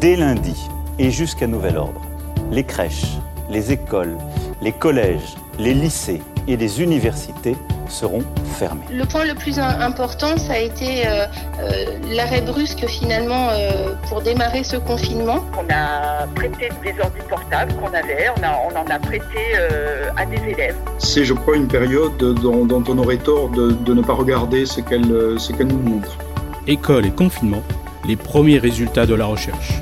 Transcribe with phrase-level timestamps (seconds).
[0.00, 2.02] Dès lundi et jusqu'à nouvel ordre,
[2.50, 3.16] les crèches,
[3.48, 4.18] les écoles,
[4.60, 7.56] les collèges, les lycées et les universités
[7.88, 8.84] seront fermés.
[8.92, 11.26] Le point le plus important, ça a été euh,
[11.60, 15.42] euh, l'arrêt brusque finalement euh, pour démarrer ce confinement.
[15.58, 19.56] On a prêté des ordi portables qu'on avait, on, on, en a prêté
[20.14, 20.76] à des élèves.
[20.98, 24.82] C'est, je crois, une période dont, on aurait tort de, de, ne pas regarder ce
[24.82, 26.18] qu'elle, ce qu'elle nous montre.
[26.66, 27.62] École et confinement,
[28.06, 29.80] les premiers résultats de la recherche.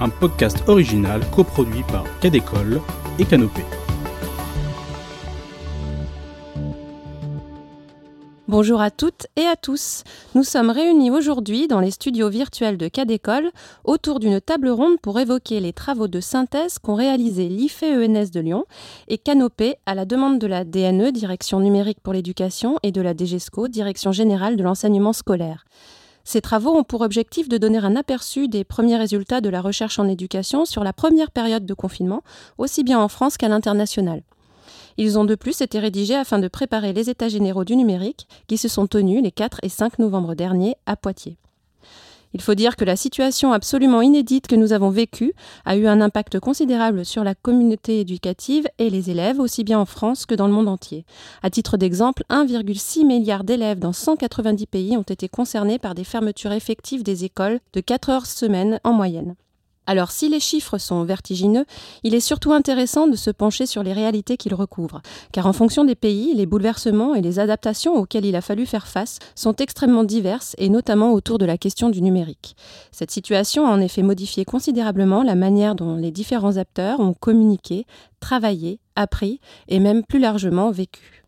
[0.00, 2.80] Un podcast original coproduit par Cadécole
[3.18, 3.64] et Canopée.
[8.46, 10.04] Bonjour à toutes et à tous.
[10.34, 13.50] Nous sommes réunis aujourd'hui dans les studios virtuels de Cadécole
[13.84, 18.64] autour d'une table ronde pour évoquer les travaux de synthèse qu'ont réalisé l'IFE-ENS de Lyon
[19.08, 23.14] et Canopé à la demande de la DNE, Direction numérique pour l'éducation, et de la
[23.14, 25.66] DGESCO, Direction générale de l'enseignement scolaire.
[26.30, 29.98] Ces travaux ont pour objectif de donner un aperçu des premiers résultats de la recherche
[29.98, 32.22] en éducation sur la première période de confinement,
[32.58, 34.20] aussi bien en France qu'à l'international.
[34.98, 38.58] Ils ont de plus été rédigés afin de préparer les États généraux du numérique qui
[38.58, 41.38] se sont tenus les 4 et 5 novembre dernier à Poitiers.
[42.34, 45.32] Il faut dire que la situation absolument inédite que nous avons vécue
[45.64, 49.86] a eu un impact considérable sur la communauté éducative et les élèves, aussi bien en
[49.86, 51.04] France que dans le monde entier.
[51.42, 56.52] À titre d'exemple, 1,6 milliard d'élèves dans 190 pays ont été concernés par des fermetures
[56.52, 59.34] effectives des écoles de 4 heures semaine en moyenne.
[59.88, 61.64] Alors si les chiffres sont vertigineux,
[62.04, 65.00] il est surtout intéressant de se pencher sur les réalités qu'ils recouvrent,
[65.32, 68.86] car en fonction des pays, les bouleversements et les adaptations auxquels il a fallu faire
[68.86, 72.54] face sont extrêmement diverses, et notamment autour de la question du numérique.
[72.92, 77.86] Cette situation a en effet modifié considérablement la manière dont les différents acteurs ont communiqué,
[78.20, 81.24] travaillé, appris et même plus largement vécu.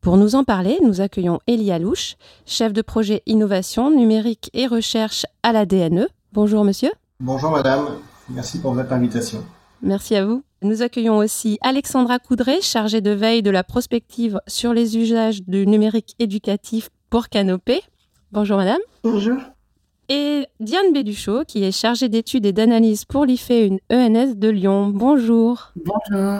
[0.00, 5.26] Pour nous en parler, nous accueillons Elie Alouche, chef de projet innovation numérique et recherche
[5.44, 6.08] à la DNE.
[6.32, 6.90] Bonjour monsieur.
[7.20, 9.44] Bonjour madame, merci pour votre invitation.
[9.82, 10.44] Merci à vous.
[10.62, 15.66] Nous accueillons aussi Alexandra Coudray, chargée de veille de la prospective sur les usages du
[15.66, 17.80] numérique éducatif pour Canopé.
[18.30, 18.78] Bonjour madame.
[19.02, 19.36] Bonjour.
[20.08, 24.90] Et Diane Béduchot, qui est chargée d'études et d'analyse pour l'IFE une ENS de Lyon.
[24.94, 25.72] Bonjour.
[25.74, 26.38] Bonjour.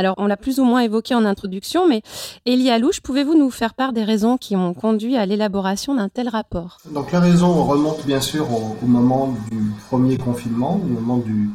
[0.00, 2.00] Alors, on l'a plus ou moins évoqué en introduction, mais
[2.46, 6.26] Elie Alouche, pouvez-vous nous faire part des raisons qui ont conduit à l'élaboration d'un tel
[6.30, 6.78] rapport?
[6.90, 9.58] Donc, la raison remonte bien sûr au, moment du
[9.90, 11.50] premier confinement, au moment du,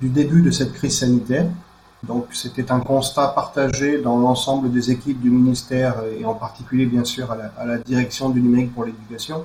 [0.00, 1.46] début de cette crise sanitaire.
[2.02, 7.04] Donc, c'était un constat partagé dans l'ensemble des équipes du ministère et en particulier, bien
[7.04, 9.44] sûr, à la, à la direction du numérique pour l'éducation.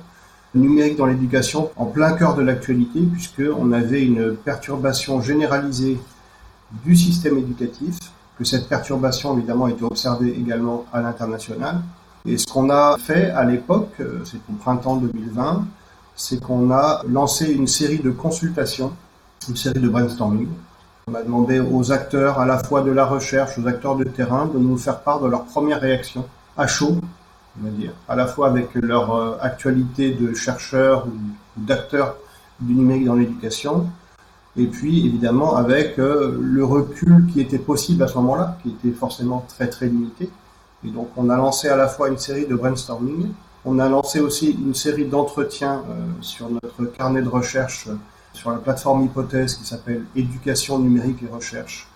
[0.56, 6.00] Le numérique dans l'éducation en plein cœur de l'actualité, puisqu'on avait une perturbation généralisée
[6.84, 7.96] du système éducatif,
[8.38, 11.76] que cette perturbation évidemment a été observée également à l'international.
[12.26, 15.66] Et ce qu'on a fait à l'époque, euh, c'est au printemps 2020,
[16.16, 18.92] c'est qu'on a lancé une série de consultations,
[19.48, 20.48] une série de brainstorming.
[21.06, 24.46] On a demandé aux acteurs à la fois de la recherche, aux acteurs de terrain,
[24.46, 26.24] de nous faire part de leur première réaction
[26.56, 26.96] à chaud,
[27.60, 31.12] on va dire, à la fois avec leur euh, actualité de chercheurs ou
[31.60, 32.16] d'acteurs
[32.60, 33.86] du numérique dans l'éducation,
[34.56, 38.96] et puis évidemment avec euh, le recul qui était possible à ce moment-là, qui était
[38.96, 40.30] forcément très très limité.
[40.84, 43.28] Et donc on a lancé à la fois une série de brainstorming,
[43.64, 47.96] on a lancé aussi une série d'entretiens euh, sur notre carnet de recherche euh,
[48.32, 51.88] sur la plateforme hypothèse qui s'appelle Éducation numérique et recherche,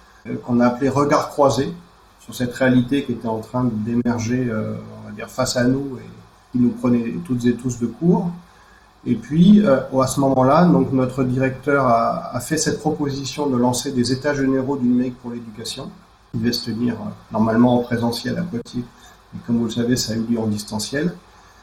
[0.44, 1.74] qu'on a appelé Regard croisé
[2.20, 6.08] sur cette réalité qui était en train d'émerger, on va dire, face à nous et
[6.52, 8.30] qui nous prenait toutes et tous de court.
[9.06, 13.92] Et puis, euh, à ce moment-là, donc notre directeur a, fait cette proposition de lancer
[13.92, 15.90] des états généraux du numérique pour l'éducation,
[16.32, 18.84] qui devaient se tenir euh, normalement en présentiel à Poitiers.
[19.32, 21.14] Mais comme vous le savez, ça a eu lieu en distanciel.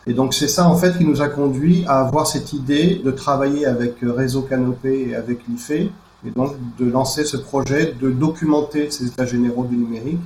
[0.08, 3.12] Et donc c'est ça en fait qui nous a conduit à avoir cette idée de
[3.12, 8.12] travailler avec euh, Réseau Canopé et avec l'IFE, et donc de lancer ce projet de
[8.12, 10.22] documenter ces états généraux du numérique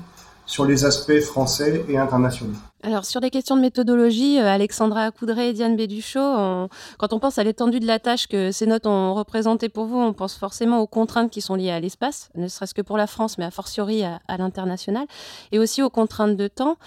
[0.46, 2.54] sur les aspects français et internationaux.
[2.82, 7.38] Alors sur les questions de méthodologie, euh, Alexandra Coudray et Diane Béduchot, quand on pense
[7.38, 10.80] à l'étendue de la tâche que ces notes ont représentée pour vous, on pense forcément
[10.80, 13.52] aux contraintes qui sont liées à l'espace, ne serait-ce que pour la France, mais a
[13.52, 15.06] fortiori à l'international,
[15.52, 16.78] et aussi aux contraintes de temps.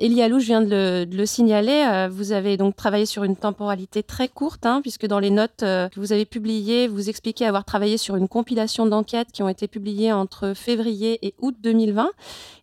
[0.00, 4.28] Elie je viens de le, signaler, euh, vous avez donc travaillé sur une temporalité très
[4.28, 7.96] courte, hein, puisque dans les notes euh, que vous avez publiées, vous expliquez avoir travaillé
[7.96, 12.10] sur une compilation d'enquêtes qui ont été publiées entre février et août 2020.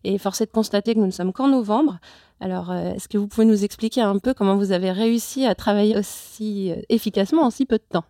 [0.04, 1.98] Et force est de constater que nous ne sommes qu'en novembre.
[2.40, 5.54] Alors, euh, est-ce que vous pouvez nous expliquer un peu comment vous avez réussi à
[5.54, 8.04] travailler aussi efficacement en si peu de temps?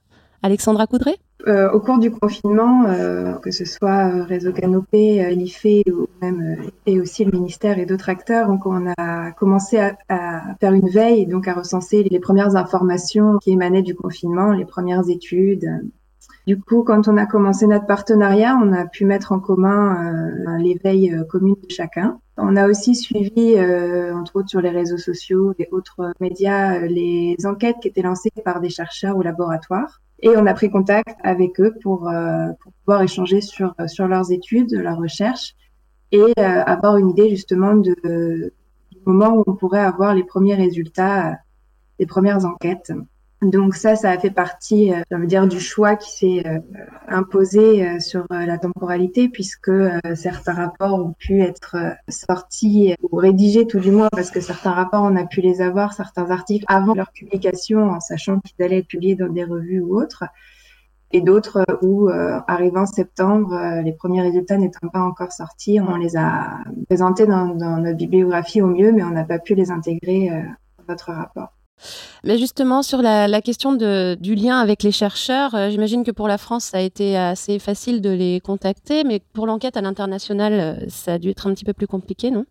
[0.47, 1.17] Alexandra Coudray
[1.49, 5.85] euh, au cours du confinement, euh, que ce soit euh, Réseau Canopé, l'IFE
[6.87, 9.97] et aussi le ministère et d'autres acteurs, donc on a commencé à,
[10.61, 15.09] faire une veille, donc à recenser les premières informations qui émanaient du confinement, les premières
[15.09, 15.69] études,
[16.47, 20.59] Du coup, quand on a commencé notre partenariat, on a pu mettre en commun euh,
[20.59, 22.19] l'éveil euh, commun de chacun.
[22.37, 23.57] On a aussi suivi,
[24.21, 28.61] entre autres sur les réseaux sociaux et autres médias, les enquêtes qui étaient lancées par
[28.61, 30.01] des chercheurs ou laboratoires.
[30.21, 32.11] Et on a pris contact avec eux pour,
[32.61, 35.55] pour pouvoir échanger sur, sur leurs études, leurs recherches
[36.11, 38.53] et avoir une idée justement de,
[38.91, 41.37] du moment où on pourrait avoir les premiers résultats
[41.99, 42.93] des premières enquêtes.
[43.43, 46.59] Donc ça, ça a fait partie, euh, je dire, du choix qui s'est euh,
[47.07, 49.71] imposé euh, sur la temporalité, puisque
[50.15, 51.77] certains rapports ont pu être
[52.09, 55.93] sortis ou rédigés tout du moins, parce que certains rapports, on a pu les avoir,
[55.93, 60.01] certains articles avant leur publication, en sachant qu'ils allaient être publiés dans des revues ou
[60.01, 60.25] autres,
[61.13, 66.59] et d'autres où, arrivant septembre, les premiers résultats n'étant pas encore sortis, on les a
[66.87, 70.85] présentés dans, dans notre bibliographie au mieux, mais on n'a pas pu les intégrer dans
[70.89, 71.56] notre rapport.
[72.25, 76.39] Mais justement, sur la, question du lien avec les chercheurs, euh, j'imagine que pour la
[76.39, 80.75] France, ça a été assez facile de les contacter, mais pour l'enquête à l'international, euh,
[80.89, 82.45] ça a dû être un petit peu plus compliqué, non?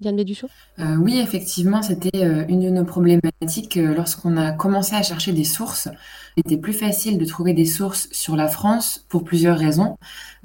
[0.00, 0.48] Diane Béduchot?
[0.78, 5.88] Euh, Oui, effectivement, c'était une de nos problématiques lorsqu'on a commencé à chercher des sources.
[6.36, 9.96] Il était plus facile de trouver des sources sur la France pour plusieurs raisons.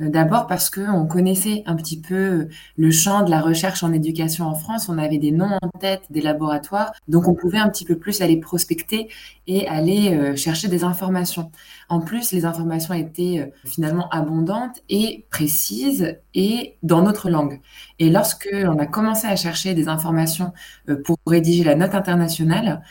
[0.01, 2.47] Euh, d'abord parce qu'on connaissait un petit peu
[2.77, 6.03] le champ de la recherche en éducation en France, on avait des noms en tête,
[6.09, 9.09] des laboratoires, donc on pouvait un petit peu plus aller prospecter
[9.47, 11.51] et aller euh, chercher des informations.
[11.87, 17.61] En plus, les informations étaient euh, finalement abondantes et précises et dans notre langue.
[17.99, 20.51] Et lorsque on a commencé à chercher des informations
[21.05, 22.81] pour rédiger la note internationale,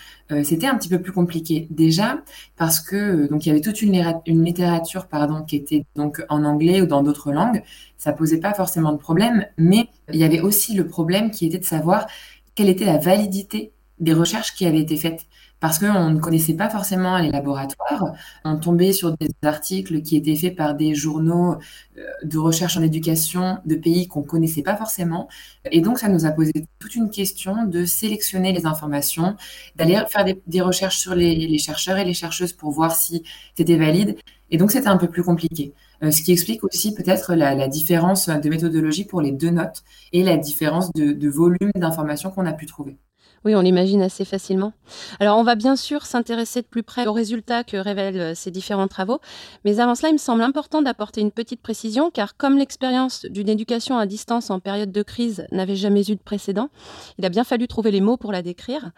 [0.43, 1.67] c'était un petit peu plus compliqué.
[1.71, 2.23] Déjà
[2.56, 3.94] parce que donc il y avait toute une,
[4.26, 7.62] une littérature pardon qui était donc en anglais ou dans d'autres langues,
[7.99, 11.59] ça posait pas forcément de problème, mais il y avait aussi le problème qui était
[11.59, 12.06] de savoir
[12.55, 15.26] quelle était la validité des recherches qui avaient été faites
[15.65, 18.13] parce qu'on ne connaissait pas forcément les laboratoires.
[18.45, 21.55] On tombait sur des articles qui étaient faits par des journaux
[21.97, 25.27] euh, de recherche en éducation de pays qu'on ne connaissait pas forcément.
[25.73, 29.37] Et donc, ça nous a posé toute une question de sélectionner les informations,
[29.75, 33.23] d'aller faire des, recherches sur les, chercheurs et les chercheuses pour voir si
[33.55, 34.19] c'était valide.
[34.51, 35.73] Et donc, c'était un peu plus compliqué.
[36.03, 39.83] Euh, ce qui explique aussi peut-être la, différence de méthodologie pour les deux notes
[40.13, 42.99] et la différence de volume d'informations qu'on a pu trouver.
[43.44, 44.73] Oui, on l'imagine assez facilement.
[45.20, 48.50] Alors, on va bien sûr s'intéresser de plus près aux résultats que révèlent euh, ces
[48.50, 49.20] différents travaux,
[49.67, 53.50] mais avant cela, il me semble important d'apporter une petite précision, car comme l'expérience d'une
[53.50, 56.70] éducation à distance en période de crise n'avait jamais eu de précédent,
[57.19, 58.93] il a bien fallu trouver les mots pour la décrire.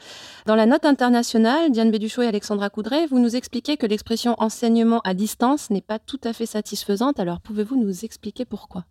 [0.47, 5.01] Dans la note internationale, Diane Béduchot et Alexandra Coudray, vous nous expliquez que l'expression enseignement
[5.01, 8.85] à distance n'est pas tout à fait satisfaisante, alors pouvez-vous nous expliquer pourquoi?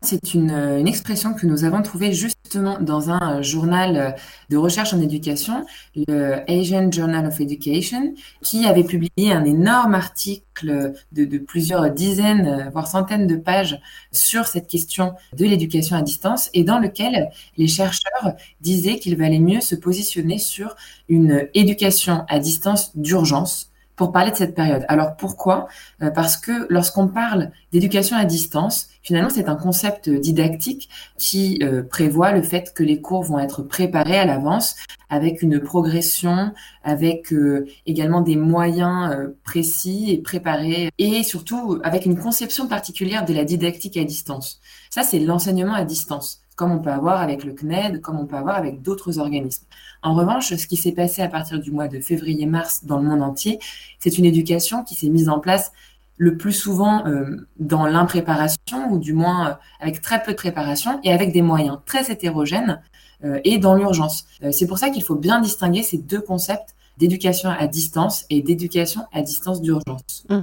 [0.00, 4.10] C'est euh, une, expression que nous avons trouvée justement dans un euh, journal euh,
[4.48, 5.66] de recherche en éducation,
[5.96, 12.86] le Asian Journal of Education, qui avait publié un énorme article de, plusieurs dizaines, voire
[12.86, 13.80] centaines de pages
[14.12, 19.40] sur cette question de l'éducation à distance et dans lequel les chercheurs disaient qu'il valait
[19.40, 20.76] mieux se positionner sur
[21.08, 24.86] une éducation à distance d'urgence pour parler de cette période.
[24.88, 25.68] Alors pourquoi?
[26.14, 32.32] Parce que lorsqu'on parle d'éducation à distance, Finalement, c'est un concept didactique qui euh, prévoit
[32.32, 34.76] le fait que les cours vont être préparés à l'avance
[35.08, 36.52] avec une progression,
[36.84, 43.24] avec euh, également des moyens euh, précis et préparés, et surtout avec une conception particulière
[43.24, 44.60] de la didactique à distance.
[44.90, 48.34] Ça, c'est l'enseignement à distance, comme on peut avoir avec le CNED, comme on peut
[48.34, 49.64] avoir avec d'autres organismes.
[50.02, 53.22] En revanche, ce qui s'est passé à partir du mois de février-mars dans le monde
[53.22, 53.60] entier,
[54.00, 55.70] c'est une éducation qui s'est mise en place
[56.16, 60.98] le plus souvent euh, dans l'impréparation, ou du moins euh, avec très peu de préparation,
[61.04, 62.82] et avec des moyens très hétérogènes,
[63.22, 64.26] euh, et dans l'urgence.
[64.50, 69.02] c'est pour ça qu'il faut bien distinguer ces deux concepts d'éducation à distance et d'éducation
[69.12, 70.26] à distance d'urgence.
[70.28, 70.38] Mmh.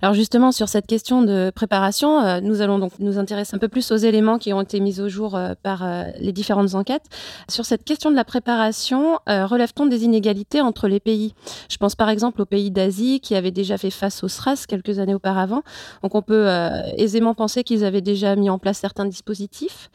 [0.00, 3.68] Alors justement, sur cette question de préparation, euh, nous allons donc nous intéresser un peu
[3.68, 7.04] plus aux éléments qui ont été mis au jour euh, par euh, les différentes enquêtes.
[7.48, 11.34] Sur cette question de la préparation, relève-t-on des inégalités entre les pays?
[11.68, 14.98] Je pense par exemple aux pays d'Asie qui avaient déjà fait face au SRAS quelques
[14.98, 15.62] années auparavant.
[16.02, 16.48] Donc on peut
[16.96, 19.90] aisément penser qu'ils avaient déjà mis en place certains dispositifs.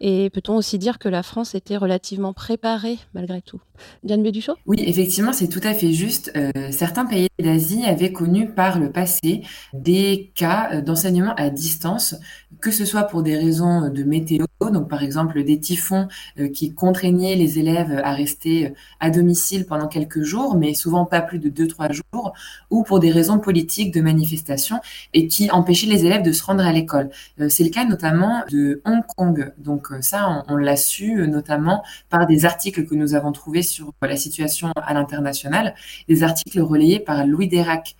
[0.00, 3.60] Et peut-on aussi dire que la France était relativement préparée malgré tout?
[4.02, 4.24] Diane
[4.66, 6.32] Oui, effectivement, c'est tout à fait juste.
[6.70, 12.16] certains pays d'Asie avaient connu par le passé des cas euh, d'enseignement à distance,
[12.60, 16.72] que ce soit pour des raisons de météo, donc par exemple des typhons euh, qui
[16.72, 21.38] contraignaient les élèves à rester euh, à domicile pendant quelques jours, mais souvent pas plus
[21.38, 22.32] de 2-3 jours,
[22.70, 24.80] ou pour des raisons politiques de manifestation
[25.12, 27.10] et qui empêchaient les élèves de se rendre à l'école.
[27.48, 29.52] C'est le cas notamment de Hong Kong.
[29.58, 34.16] Donc ça, on, l'a su notamment par des articles que nous avons trouvés sur la
[34.16, 35.74] situation à l'international,
[36.08, 37.96] des articles relayés par Louis Dérac,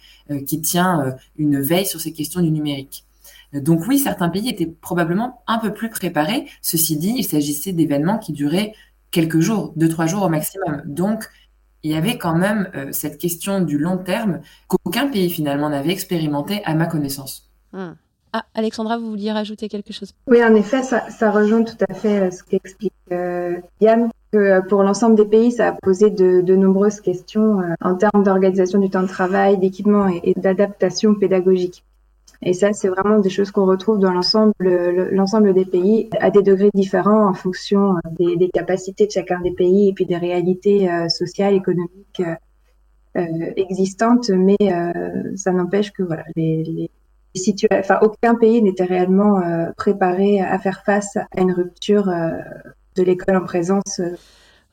[0.46, 3.03] qui tient une veille sur ces questions du numérique.
[3.54, 6.46] Donc oui, certains pays étaient probablement un peu plus préparés.
[6.62, 8.74] Ceci dit, il s'agissait d'événements qui duraient
[9.10, 10.82] quelques jours, deux, trois jours au maximum.
[10.86, 11.24] Donc,
[11.82, 16.62] il y avait quand même cette question du long terme qu'aucun pays finalement n'avait expérimenté
[16.64, 17.50] à ma connaissance.
[17.72, 17.92] Hmm.
[18.36, 20.12] Ah, Alexandra, vous vouliez rajouter quelque chose?
[20.26, 24.60] Oui, en effet, ça, rejoint tout à fait euh, ce qu'explique euh, Yann, que euh,
[24.60, 29.02] pour l'ensemble des pays, ça a posé de, nombreuses questions en termes d'organisation du temps
[29.02, 31.84] de travail, d'équipement et, d'adaptation pédagogique.
[32.44, 34.52] Et ça, c'est vraiment des choses qu'on retrouve dans l'ensemble,
[35.12, 39.88] l'ensemble des pays à des degrés différents en fonction des, capacités de chacun des pays
[39.88, 42.22] et puis des réalités sociales, économiques
[43.14, 44.30] existantes.
[44.30, 44.56] Mais
[45.36, 46.90] ça n'empêche que voilà, les
[47.72, 52.30] enfin, aucun pays n'était réellement euh, préparé à faire face à une rupture euh,
[52.96, 54.00] de l'école en présence.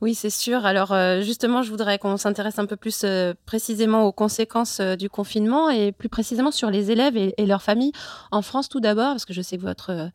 [0.02, 0.06] Euh.
[0.06, 0.66] Oui, c'est sûr.
[0.66, 3.06] Alors justement, je voudrais qu'on s'intéresse un peu plus
[3.46, 7.92] précisément aux conséquences du confinement et plus précisément sur les élèves et, leurs familles.
[8.32, 10.10] En France tout d'abord, parce que je sais que votre,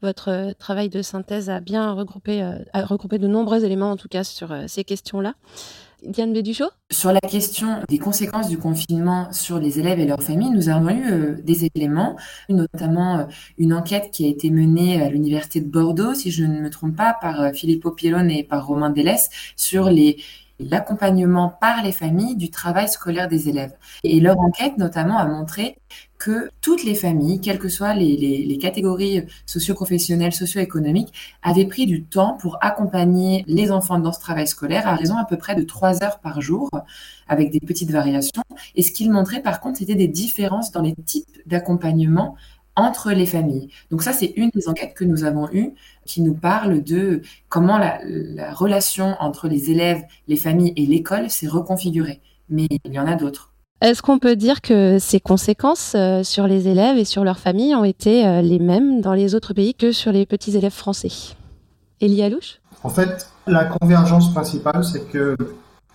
[0.00, 4.54] votre travail de synthèse a bien regroupé, regroupé de nombreux éléments, en tout cas, sur
[4.68, 5.34] ces questions-là.
[6.04, 10.50] Diane Béduchot Sur la question des conséquences du confinement sur les élèves et leurs familles,
[10.50, 12.16] nous avons eu euh, des éléments,
[12.48, 13.24] notamment euh,
[13.56, 16.96] une enquête qui a été menée à l'Université de Bordeaux, si je ne me trompe
[16.96, 19.90] pas, par euh, Filippo Pielone et par Romain Delès, sur
[20.58, 23.74] l'accompagnement par les familles du travail scolaire des élèves.
[24.02, 25.78] Et leur enquête notamment a montré
[26.22, 31.12] que toutes les familles, quelles que soient les, catégories socio-professionnelles, socio-économiques,
[31.42, 35.24] avaient pris du temps pour accompagner les enfants dans ce travail scolaire à raison à
[35.24, 36.70] peu près de trois heures par jour,
[37.26, 38.44] avec des petites variations.
[38.76, 42.36] Et ce qu'ils montraient par contre, c'était des différences dans les types d'accompagnement
[42.76, 43.70] entre les familles.
[43.90, 45.74] Donc ça, c'est une des enquêtes que nous avons eues
[46.06, 47.98] qui nous parle de comment la
[48.52, 52.20] relation entre les élèves, les familles et l'école s'est reconfigurée.
[52.48, 53.51] Mais il y en a d'autres.
[53.82, 57.74] Est-ce qu'on peut dire que ces conséquences euh, sur les élèves et sur leurs familles
[57.74, 61.34] ont été euh, les mêmes dans les autres pays que sur les petits élèves français?
[62.00, 62.60] Elie Alouche?
[62.84, 65.36] En fait, la convergence principale, c'est que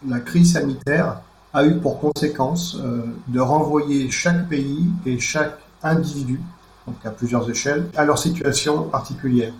[0.06, 1.22] la crise sanitaire
[1.54, 6.42] a eu pour conséquence euh, de renvoyer chaque pays et chaque individu,
[6.88, 9.54] donc à plusieurs échelles, à leur situation particulière.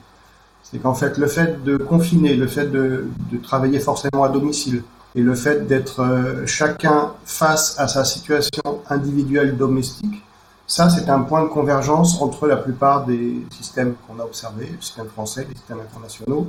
[0.64, 3.08] C'est qu'en fait, le fait de confiner, le fait de
[3.42, 4.84] travailler forcément à domicile,
[5.18, 10.24] et le fait d'être euh, chacun face à sa situation individuelle domestique,
[10.68, 14.80] ça c'est un point de convergence entre la plupart des systèmes qu'on a observés, le
[14.80, 16.48] système français, les systèmes internationaux.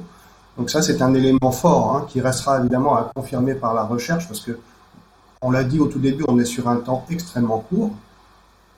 [0.59, 4.29] Donc ça c'est un élément fort hein, qui restera évidemment à confirmer par la recherche
[4.29, 4.59] parce que
[5.41, 7.93] on l'a dit au tout début, on est sur un temps extrêmement court,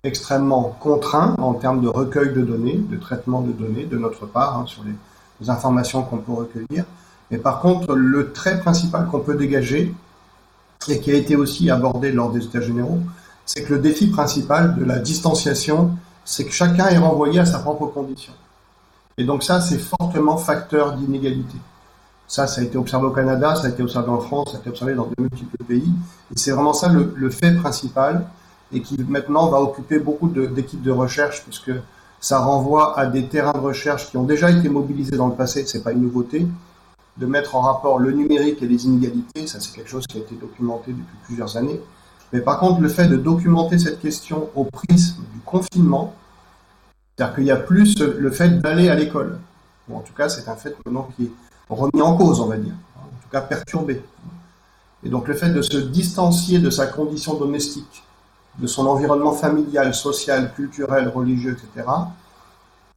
[0.04, 4.56] extrêmement contraint en termes de recueil de données, de traitement de données de notre part
[4.56, 6.84] hein, sur les informations qu'on peut recueillir.
[7.30, 9.94] Mais par contre, le trait principal qu'on peut dégager,
[10.88, 13.00] et qui a été aussi abordé lors des États généraux,
[13.44, 15.90] c'est que le défi principal de la distanciation,
[16.24, 18.32] c'est que chacun est renvoyé à sa propre condition.
[19.18, 21.56] Et donc ça, c'est fortement facteur d'inégalité.
[22.26, 24.60] Ça, ça a été observé au Canada, ça a été observé en France, ça a
[24.60, 25.92] été observé dans de multiples pays.
[26.32, 28.24] Et c'est vraiment ça le, fait principal
[28.72, 31.72] et qui maintenant va occuper beaucoup d'équipes de, recherche puisque
[32.20, 35.66] ça renvoie à des terrains de recherche qui ont déjà été mobilisés dans le passé,
[35.66, 36.46] c'est pas une nouveauté,
[37.16, 40.20] de mettre en rapport le numérique et les inégalités, ça c'est quelque chose qui a
[40.20, 41.80] été documenté depuis plusieurs années.
[42.32, 46.14] Mais par contre, le fait de documenter cette question au prisme du confinement,
[47.16, 49.38] c'est-à-dire qu'il y a plus le fait d'aller à l'école,
[49.88, 51.30] ou en tout cas c'est un fait maintenant qui est
[51.68, 54.02] remis en cause, on va dire, en tout cas perturbé.
[55.02, 58.04] Et donc le fait de se distancier de sa condition domestique,
[58.58, 61.88] de son environnement familial, social, culturel, religieux, etc.,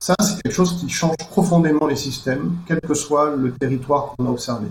[0.04, 4.26] ça, c'est quelque chose qui change profondément les systèmes, quel que soit le territoire qu'on
[4.26, 4.68] a observé.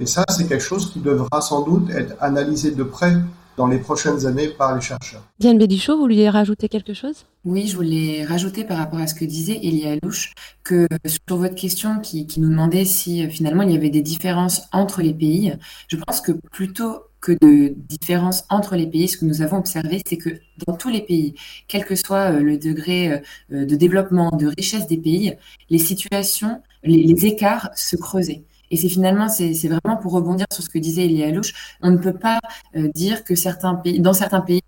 [0.00, 3.14] Et ça, c'est quelque chose qui devra sans doute être analysé de près
[3.56, 5.22] dans les prochaines années par les chercheurs.
[5.38, 7.26] Diane Bédichot, vous vouliez rajouter quelque chose?
[7.44, 10.32] Oui, je voulais rajouter par rapport à ce que disait Elia Louche,
[10.64, 14.02] que sur votre question qui, qui nous demandait si euh, finalement il y avait des
[14.02, 15.54] différences entre les pays,
[15.86, 20.02] je pense que plutôt que de différences entre les pays, ce que nous avons observé,
[20.06, 20.30] c'est que
[20.66, 21.34] dans tous les pays,
[21.68, 25.34] quel que soit euh, le degré euh, de développement, de richesse des pays,
[25.70, 28.42] les situations, les, écarts se creusaient.
[28.72, 31.52] Et c'est finalement, c'est vraiment pour rebondir sur ce que disait Elia Louche,
[31.82, 32.40] on ne peut pas
[32.74, 34.62] euh, dire que certains pays, dans certains pays,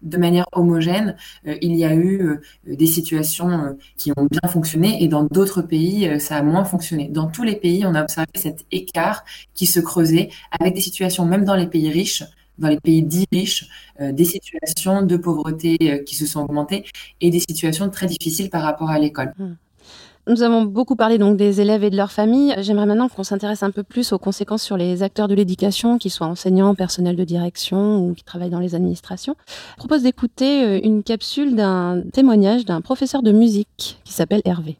[0.00, 1.16] de manière homogène,
[1.48, 5.60] euh, il y a eu euh, des situations qui ont bien fonctionné et dans d'autres
[5.60, 7.08] pays, ça a moins fonctionné.
[7.08, 9.24] Dans tous les pays, on a observé cet écart
[9.54, 12.22] qui se creusait avec des situations, même dans les pays riches,
[12.58, 13.68] dans les pays dits riches,
[14.00, 16.84] des situations de pauvreté qui se sont augmentées
[17.20, 19.34] et des situations très difficiles par rapport à l'école.
[19.36, 19.54] Mmh.
[20.28, 22.54] Nous avons beaucoup parlé donc des élèves et de leurs familles.
[22.58, 26.10] J'aimerais maintenant qu'on s'intéresse un peu plus aux conséquences sur les acteurs de l'éducation, qu'ils
[26.10, 29.36] soient enseignants, personnels de direction ou qui travaillent dans les administrations.
[29.46, 34.76] Je propose d'écouter euh, une capsule d'un témoignage d'un professeur de musique qui s'appelle Hervé.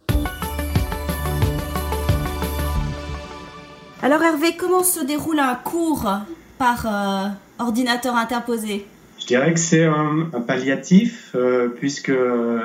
[4.02, 6.07] Alors Hervé, comment se déroule un cours
[6.59, 7.28] par euh,
[7.59, 8.85] ordinateur interposé?
[9.19, 12.12] Je dirais que c'est un, palliatif euh, puisque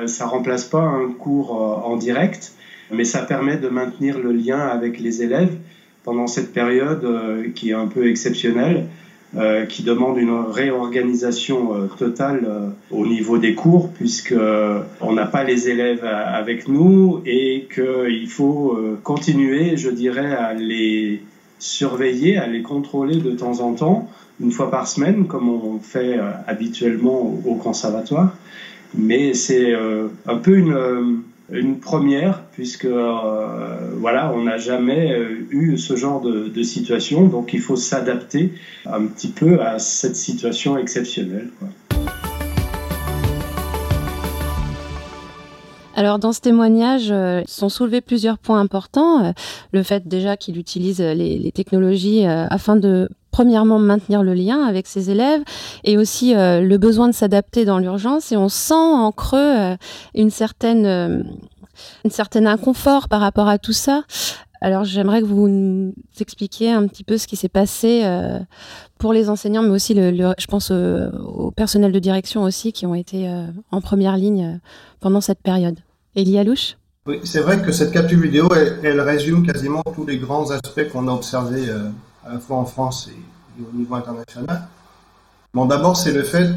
[0.04, 2.52] ça remplace pas un cours en direct
[2.94, 5.54] mais ça permet de maintenir le lien avec les élèves
[6.04, 8.86] pendant cette période euh, qui est un peu exceptionnelle,
[9.36, 12.46] euh, qui demande une réorganisation euh, totale
[12.90, 14.34] au niveau des cours, puisque
[15.00, 21.22] on n'a pas les élèves avec nous et qu'il faut continuer, je dirais, à les
[21.58, 24.08] surveiller, à les contrôler de temps en temps,
[24.40, 28.36] une fois par semaine, comme on fait habituellement au conservatoire.
[28.96, 29.74] Mais c'est
[30.26, 31.22] un peu une
[31.52, 37.26] une première puisque euh, voilà on n'a jamais euh, eu ce genre de, situation.
[37.26, 38.54] Donc il faut s'adapter
[38.86, 41.50] un petit peu à cette situation exceptionnelle
[45.96, 49.34] Alors dans ce témoignage euh, sont soulevés plusieurs points importants.
[49.72, 55.10] le fait déjà qu'il utilise les, technologies afin de premièrement maintenir le lien avec ses
[55.10, 55.42] élèves
[55.82, 58.32] et aussi le besoin de s'adapter dans l'urgence.
[58.32, 59.76] Et on sent en creux
[60.14, 61.24] une certaine
[62.04, 64.04] une certaine inconfort par rapport à tout ça.
[64.64, 68.38] Alors j'aimerais que vous nous expliquiez un petit peu ce qui s'est passé euh,
[68.96, 72.94] pour les enseignants, mais aussi, le, je pense, au, personnel de direction aussi qui ont
[72.94, 74.58] été euh, en première ligne euh,
[75.00, 75.78] pendant cette période.
[76.16, 78.48] Elie Louche Oui, c'est vrai que cette capsule vidéo,
[78.82, 81.68] elle, résume quasiment tous les grands aspects qu'on a observés
[82.24, 84.66] à la fois en France et au niveau international.
[85.54, 86.50] D'abord, c'est le fait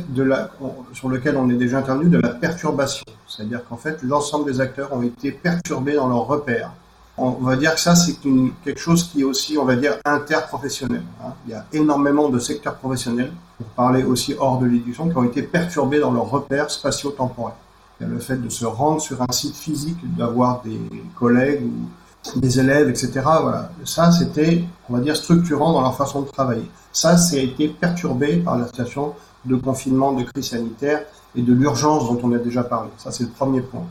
[0.94, 3.06] sur lequel on est déjà intervenu de la perturbation.
[3.28, 6.72] C'est-à-dire qu'en fait, l'ensemble des acteurs ont été perturbés dans leurs repères.
[7.20, 8.18] On va dire que ça, c'est
[8.64, 11.04] quelque chose qui est aussi, on va dire, interprofessionnel.
[11.24, 11.34] Hein.
[11.46, 15.24] Il y a énormément de secteurs professionnels, pour parler aussi hors de l'éducation, qui ont
[15.24, 17.56] été perturbés dans leurs repères spatio-temporels.
[18.00, 20.80] Le fait de se rendre sur un site physique, d'avoir des
[21.16, 21.88] collègues ou
[22.36, 23.12] des élèves, etc.
[23.24, 23.70] Voilà.
[23.86, 26.70] Ça, c'était, on va dire, structurant dans leur façon de travailler.
[26.92, 29.14] Ça, ça été perturbé par la situation
[29.46, 31.04] de confinement, de crise sanitaire
[31.36, 32.90] et de l'urgence dont on a déjà parlé.
[32.98, 33.86] Ça, c'est le premier point.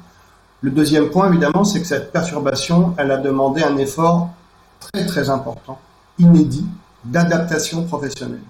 [0.61, 4.31] Le deuxième point, évidemment, c'est que cette perturbation, elle a demandé un effort
[4.81, 5.79] très, très important,
[6.19, 6.67] inédit,
[7.05, 8.43] d'adaptation professionnelle.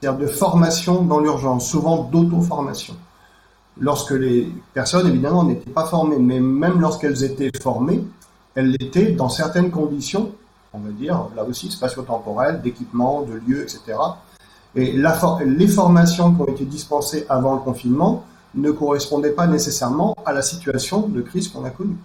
[0.00, 2.94] C'est-à-dire de formation dans l'urgence, souvent d'auto-formation.
[3.80, 8.04] Lorsque les personnes, évidemment, n'étaient pas formées, mais même lorsqu'elles étaient formées,
[8.58, 10.32] elle l'était dans certaines conditions,
[10.72, 13.96] on va dire, là aussi spatio-temporelles, d'équipement, de lieux, etc.
[14.74, 18.24] Et les formations qui ont été dispensées avant le confinement
[18.56, 21.98] ne correspondaient pas nécessairement à la situation de crise qu'on a connue.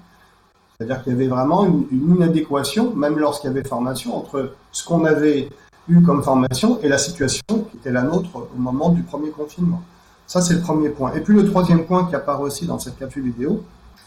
[0.78, 5.06] C'est-à-dire qu'il y avait vraiment une, inadéquation, même lorsqu'il y avait formation, entre ce qu'on
[5.06, 5.50] avait
[5.88, 9.82] eu comme formation et la situation qui était la nôtre au moment du premier confinement.
[10.28, 11.14] Ça, c'est le premier point.
[11.16, 13.64] Et puis le troisième point qui apparaît aussi dans cette capsule vidéo,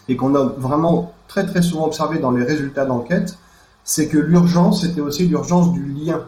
[0.09, 3.37] et qu'on a vraiment très très souvent observé dans les résultats d'enquête,
[3.85, 6.23] c'est que l'urgence, c'était aussi l'urgence du lien,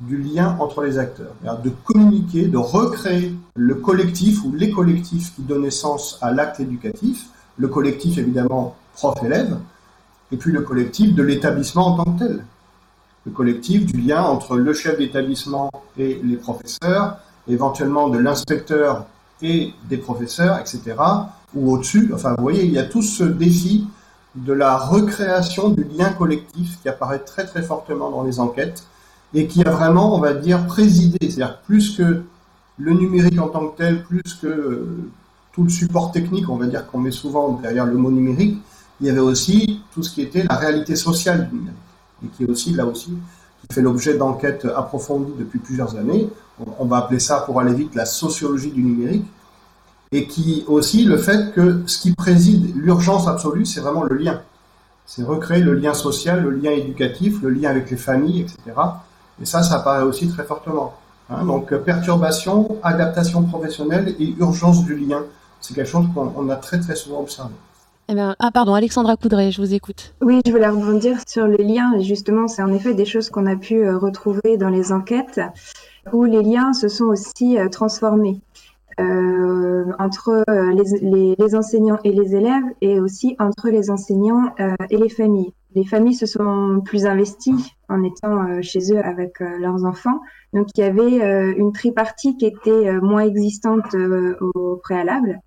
[0.00, 5.42] du lien entre les acteurs, de communiquer, de recréer le collectif ou les collectifs qui
[5.42, 9.58] donnaient sens à l'acte éducatif, le collectif évidemment prof-élève,
[10.32, 12.44] et puis le collectif de l'établissement en tant que tel.
[13.26, 19.06] Le collectif du lien entre le chef d'établissement et les professeurs, éventuellement de l'inspecteur
[19.40, 20.96] et des professeurs, etc.,
[21.54, 22.10] ou au-dessus.
[22.14, 23.86] Enfin, vous voyez, il y a tout ce défi
[24.34, 28.84] de la recréation du lien collectif qui apparaît très très fortement dans les enquêtes
[29.34, 32.22] et qui a vraiment, on va dire, présidé, c'est-à-dire plus que
[32.78, 35.10] le numérique en tant que tel, plus que euh,
[35.52, 38.58] tout le support technique, on va dire qu'on met souvent derrière le mot numérique,
[39.00, 41.78] il y avait aussi tout ce qui était la réalité sociale du numérique
[42.24, 43.12] et qui est aussi là aussi
[43.62, 46.28] qui fait l'objet d'enquêtes approfondies depuis plusieurs années.
[46.78, 49.24] On va appeler ça, pour aller vite, la sociologie du numérique
[50.12, 54.40] et qui aussi le fait que ce qui préside l'urgence absolue, c'est vraiment le lien.
[55.06, 58.58] C'est recréer le lien social, le lien éducatif, le lien avec les familles, etc.
[59.40, 60.94] Et ça, ça apparaît aussi très fortement.
[61.30, 61.44] Hein.
[61.44, 65.22] donc perturbation, adaptation professionnelle et urgence du lien,
[65.60, 67.54] c'est quelque chose qu'on a très très souvent observé.
[68.08, 70.12] Eh bien, ah pardon, Alexandra Coudray, je vous écoute.
[70.20, 71.98] Oui, je voulais rebondir sur le lien.
[72.00, 75.40] Justement, c'est en effet des choses qu'on a pu euh, retrouver dans les enquêtes
[76.12, 78.40] où les liens se sont aussi euh, transformés.
[79.00, 84.74] Euh, entre euh, les, les, enseignants et les élèves et aussi entre les enseignants euh,
[84.90, 85.52] et les familles.
[85.74, 90.20] Les familles se sont plus investies en étant chez eux avec leurs enfants.
[90.52, 95.40] Donc il y avait une tripartie qui était moins existante au préalable.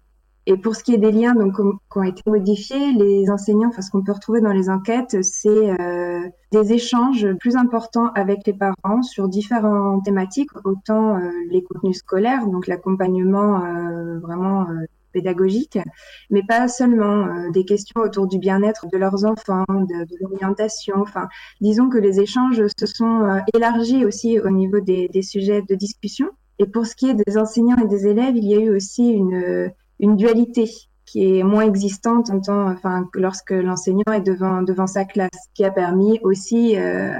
[0.47, 3.81] Et pour ce qui est des liens donc, qui ont été modifiés, les enseignants, enfin,
[3.81, 6.19] ce qu'on peut retrouver dans les enquêtes, c'est euh,
[6.51, 12.45] des échanges plus importants avec les parents sur différentes thématiques, autant euh, les contenus scolaires,
[12.45, 14.67] donc l'accompagnement euh, vraiment
[15.13, 15.79] pédagogique,
[16.29, 20.95] mais pas seulement des questions autour du bien-être de leurs enfants, de, l'orientation.
[20.97, 21.29] Enfin,
[21.61, 26.29] disons que les échanges se sont élargis aussi au niveau des, des sujets de discussion.
[26.59, 29.09] Et pour ce qui est des enseignants et des élèves, il y a eu aussi
[29.09, 30.69] une une dualité
[31.05, 35.63] qui est moins existante en temps, enfin, lorsque l'enseignant est devant, devant sa classe, qui
[35.63, 37.13] a permis aussi euh,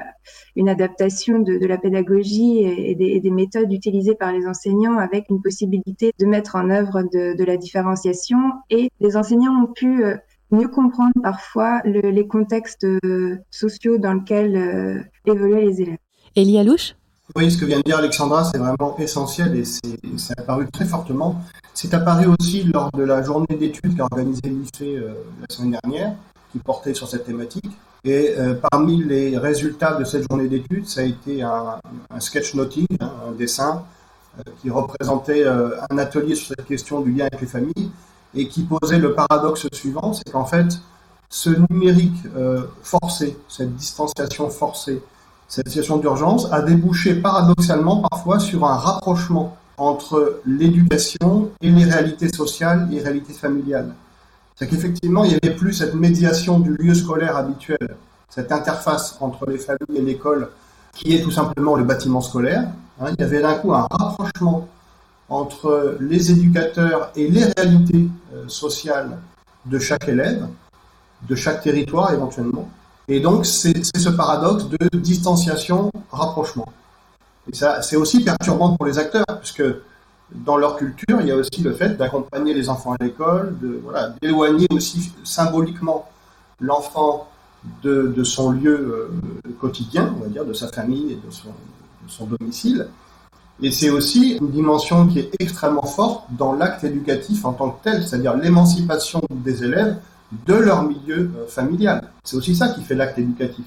[0.56, 5.42] une adaptation de, la pédagogie et des, des, méthodes utilisées par les enseignants avec une
[5.42, 8.38] possibilité de mettre en œuvre de, la différenciation.
[8.72, 10.16] Et les enseignants ont pu euh,
[10.50, 15.98] mieux comprendre parfois le, les contextes euh, sociaux dans lesquels évoluaient les élèves.
[16.36, 16.96] Elie Alouche?
[17.34, 21.42] Oui, ce que vient de dire Alexandra, c'est vraiment essentiel et c'est apparu très fortement.
[21.74, 26.14] C'est apparu aussi lors de la journée d'études qu'a organisée l'IFE euh, la semaine dernière,
[26.52, 27.72] qui portait sur cette thématique.
[28.04, 31.80] Et euh, parmi les résultats de cette journée d'études, ça a été un,
[32.12, 33.84] un sketch noting, hein, un dessin
[34.38, 37.92] euh, qui représentait un atelier sur cette question du lien avec les familles
[38.36, 40.80] et qui posait le paradoxe suivant, c'est qu'en fait,
[41.30, 42.24] ce numérique
[42.84, 45.02] forcé, cette distanciation forcée,
[45.56, 52.28] cette situation d'urgence a débouché paradoxalement parfois sur un rapprochement entre l'éducation et les réalités
[52.28, 53.96] sociales et réalités familiales.
[54.58, 57.96] C'est qu'effectivement, il n'y avait plus cette médiation du lieu scolaire habituel,
[58.28, 60.50] cette interface entre les familles et l'école,
[60.94, 62.68] qui est tout simplement le bâtiment scolaire.
[63.00, 63.14] Hein.
[63.18, 64.68] il y avait d'un coup un rapprochement
[65.30, 69.20] entre les éducateurs et les réalités euh, sociales
[69.66, 70.50] de chaque élève,
[71.30, 72.68] de chaque territoire éventuellement.
[73.08, 76.68] Et donc, c'est ce paradoxe de distanciation-rapprochement.
[77.52, 79.64] Et ça, c'est aussi perturbant pour les acteurs, puisque
[80.32, 83.80] dans leur culture, il y a aussi le fait d'accompagner les enfants à l'école, de
[83.84, 86.10] voilà, d'éloigner aussi symboliquement
[86.60, 87.28] l'enfant
[87.84, 89.12] de, son lieu
[89.46, 91.32] euh, quotidien, on va dire, de sa famille et de
[92.08, 92.88] son domicile.
[93.62, 97.84] Et c'est aussi une dimension qui est extrêmement forte dans l'acte éducatif en tant que
[97.84, 99.98] tel, c'est-à-dire l'émancipation des élèves
[100.32, 102.10] de leur milieu euh, familial.
[102.24, 103.66] C'est aussi ça qui fait l'acte éducatif.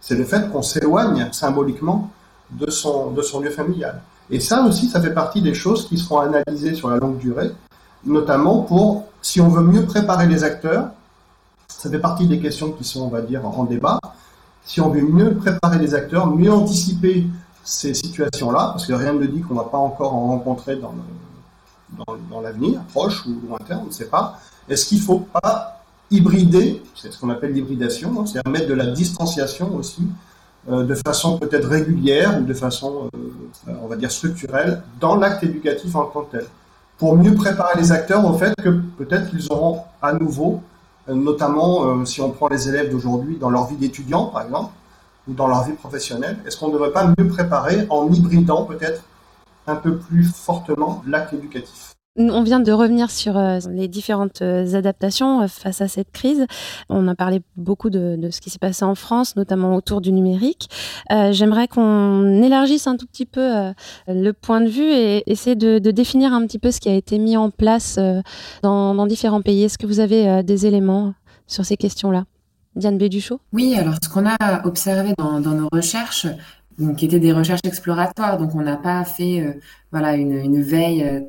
[0.00, 2.10] C'est le fait qu'on s'éloigne symboliquement
[2.50, 4.02] de son, de son lieu familial.
[4.30, 7.50] Et ça aussi, ça fait partie des choses qui seront analysées sur la longue durée,
[8.04, 10.90] notamment pour, si on veut mieux préparer les acteurs,
[11.68, 13.98] ça fait partie des questions qui sont, on va dire, en débat,
[14.64, 17.26] si on veut mieux préparer les acteurs, mieux anticiper
[17.62, 20.94] ces situations-là, parce que rien ne dit qu'on ne va pas encore en rencontrer dans,
[22.40, 24.38] l'avenir, proche ou lointain, on ne sait pas,
[24.68, 25.75] est-ce qu'il ne faut pas
[26.10, 30.02] hybrider, c'est ce qu'on appelle l'hybridation, hein, c'est-à-dire mettre de la distanciation aussi,
[30.68, 35.42] euh, de façon peut-être régulière ou de façon, euh, on va dire, structurelle, dans l'acte
[35.44, 36.46] éducatif en tant que tel,
[36.98, 40.62] pour mieux préparer les acteurs au fait que peut-être qu'ils auront à nouveau,
[41.08, 44.72] euh, notamment si on prend les élèves d'aujourd'hui dans leur vie d'étudiant, par exemple,
[45.28, 49.02] ou dans leur vie professionnelle, est-ce qu'on ne devrait pas mieux préparer en hybridant peut-être
[49.66, 51.95] un peu plus fortement l'acte éducatif?
[52.18, 56.46] On vient de revenir sur euh, les différentes euh, adaptations euh, face à cette crise.
[56.88, 60.68] On a parlé beaucoup de, ce qui s'est passé en France, notamment autour du numérique.
[61.30, 63.72] J'aimerais qu'on élargisse un tout petit peu
[64.08, 67.18] le point de vue et essayer de, définir un petit peu ce qui a été
[67.18, 67.98] mis en place
[68.62, 69.64] dans, différents pays.
[69.64, 71.14] Est-ce que vous avez des éléments
[71.46, 72.24] sur ces questions-là?
[72.74, 73.40] Diane Béduchot?
[73.52, 76.26] Oui, alors ce qu'on a observé dans, nos recherches,
[76.96, 79.58] qui étaient des recherches exploratoires, donc on n'a pas fait
[79.92, 81.26] voilà une, veille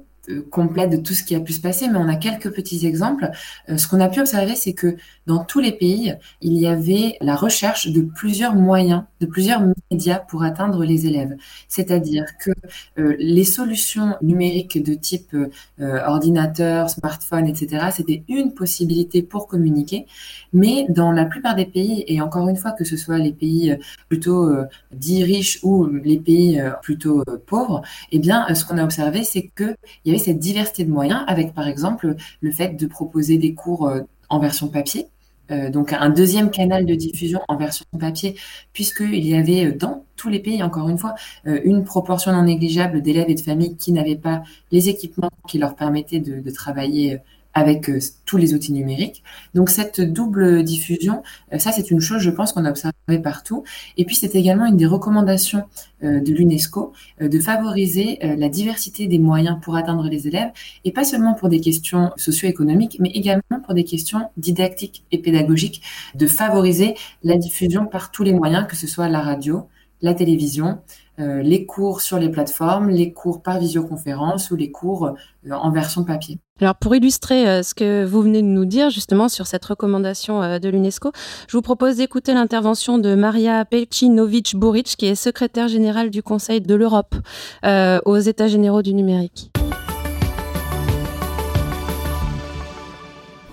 [0.50, 3.30] complète de tout ce qui a pu se passer, mais on a quelques petits exemples.
[3.70, 7.18] Euh, ce qu'on a pu observer, c'est que dans tous les pays, il y avait
[7.22, 11.36] la recherche de plusieurs moyens, de plusieurs médias pour atteindre les élèves.
[11.68, 12.52] C'est-à-dire que
[13.00, 15.36] euh, les solutions numériques de type
[15.80, 20.06] ordinateur, smartphone, etc., c'était une possibilité pour communiquer,
[20.54, 23.78] mais dans la plupart des pays, et encore une fois, que ce soit les pays
[24.10, 24.50] plutôt
[24.92, 29.76] dits riches ou les pays plutôt pauvres, eh bien, ce qu'on a observé, c'est qu'il
[30.06, 33.88] y avait cette diversité de moyens avec, par exemple, le fait de proposer des cours
[33.88, 35.08] euh, en version papier,
[35.52, 38.36] euh, donc un deuxième canal de diffusion en version papier,
[38.74, 41.14] puisqu'il y avait euh, dans tous les pays, encore une fois,
[41.46, 45.76] une proportion non négligeable d'élèves et de familles qui n'avaient pas les équipements qui leur
[45.76, 47.20] permettaient de travailler
[47.58, 49.24] avec euh, tous les outils numériques.
[49.56, 52.94] Donc cette double diffusion, euh, ça c'est une chose, je pense, qu'on a observé
[53.24, 53.64] partout.
[53.98, 55.64] Et puis c'est également une des recommandations
[56.04, 60.52] euh, de l'UNESCO de favoriser la diversité des moyens pour atteindre les élèves,
[60.86, 65.82] et pas seulement pour des questions socio-économiques, mais également pour des questions didactiques et pédagogiques,
[66.14, 66.94] de favoriser
[67.24, 69.68] la diffusion par tous les moyens, que ce soit la radio,
[70.02, 70.80] la télévision,
[71.18, 75.16] les cours sur les plateformes, les cours par visioconférence ou les cours
[75.50, 76.40] en version papier.
[76.60, 80.70] Alors pour illustrer ce que vous venez de nous dire justement sur cette recommandation de
[80.70, 81.12] l'UNESCO,
[81.48, 86.76] je vous propose d'écouter l'intervention de Maria Pelcinovic-Buric, qui est secrétaire générale du Conseil de
[86.76, 87.16] l'Europe
[87.64, 89.52] aux États généraux du numérique.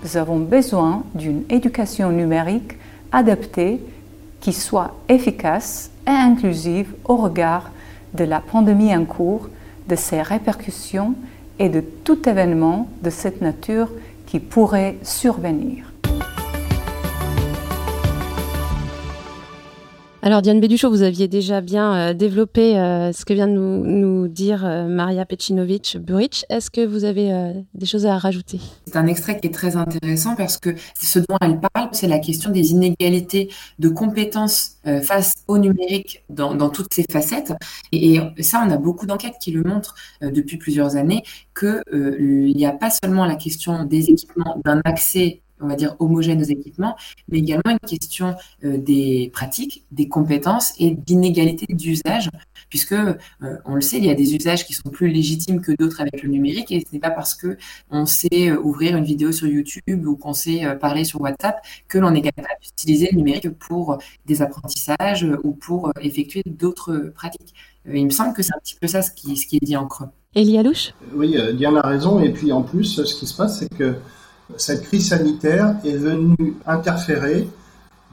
[0.03, 2.73] Nous avons besoin d'une éducation numérique
[3.11, 3.79] adaptée
[4.39, 7.71] qui soit efficace et inclusive au regard
[8.13, 9.49] de la pandémie en cours,
[9.87, 11.15] de ses répercussions
[11.59, 13.89] et de tout événement de cette nature
[14.25, 15.94] qui pourrait survenir.
[20.27, 24.27] Alors Diane Béduchot, vous aviez déjà bien euh, développé euh, ce que vient de nous,
[24.27, 26.45] dire euh, Maria Pecinovic-Buric.
[26.49, 28.59] Est-ce que vous avez des choses à rajouter?
[28.87, 32.17] C'est un extrait qui est très intéressant parce que ce dont elle parle, c'est la
[32.17, 37.53] question des inégalités de compétences face au numérique dans, toutes ses facettes.
[37.91, 41.21] Et, ça, on a beaucoup d'enquêtes qui le montrent depuis plusieurs années
[41.57, 46.41] qu'il n'y a pas seulement la question des équipements, d'un accès on va dire, homogène
[46.41, 46.95] aux équipements,
[47.29, 52.29] mais également une question euh, des pratiques, des compétences et d'inégalité d'usage,
[52.69, 53.15] puisque, euh,
[53.65, 56.23] on le sait, il y a des usages qui sont plus légitimes que d'autres avec
[56.23, 57.57] le numérique, et ce n'est pas parce que
[57.89, 61.97] on sait euh, ouvrir une vidéo sur YouTube ou qu'on sait parler sur WhatsApp que
[61.97, 67.53] l'on est capable d'utiliser le numérique pour des apprentissages ou pour effectuer d'autres pratiques.
[67.85, 69.75] il me semble que c'est un petit peu ça ce qui, ce qui est dit
[69.75, 70.07] en creux.
[70.35, 70.93] Elie Alouche?
[71.13, 73.95] Oui, Diane a raison, et puis en plus, ce qui se passe, c'est que
[74.57, 77.49] cette crise sanitaire est venue interférer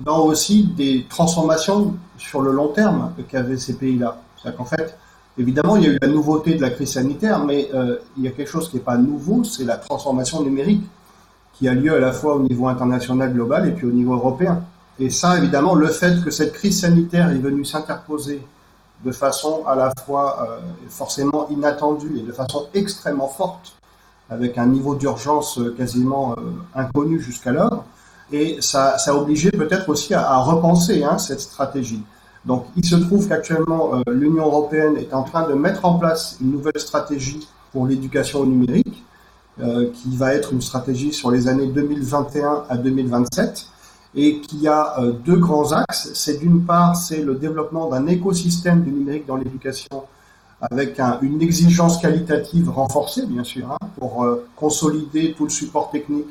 [0.01, 4.21] dans aussi des transformations sur le long terme qu'avaient ces pays-là.
[4.37, 4.97] C'est-à-dire qu'en fait,
[5.39, 8.29] évidemment, il y a eu la nouveauté de la crise sanitaire, mais euh, il y
[8.29, 10.85] a quelque chose qui n'est pas nouveau, c'est la transformation numérique
[11.53, 14.65] qui a lieu à la fois au niveau international global et puis au niveau européen.
[14.99, 18.43] Et ça, évidemment, le fait que cette crise sanitaire est venue s'interposer
[19.05, 23.75] de façon à la fois euh, forcément inattendue et de façon extrêmement forte
[24.33, 26.43] avec un niveau d'urgence euh, quasiment euh,
[26.75, 27.85] inconnu jusqu'alors.
[28.33, 32.03] Et ça, a obligé peut-être aussi à, repenser hein, cette stratégie.
[32.47, 36.39] Donc il se trouve qu'actuellement, euh, l'Union européenne est en train de mettre en place
[36.41, 39.03] une nouvelle stratégie pour l'éducation au numérique,
[39.95, 43.67] qui va être une stratégie sur les années 2021 à 2027
[44.15, 46.11] et qui a deux grands axes.
[46.15, 50.05] C'est d'une part, c'est le développement d'un écosystème du numérique dans l'éducation
[50.71, 56.29] avec une exigence qualitative renforcée, bien sûr, hein, pour euh, consolider tout le support technique,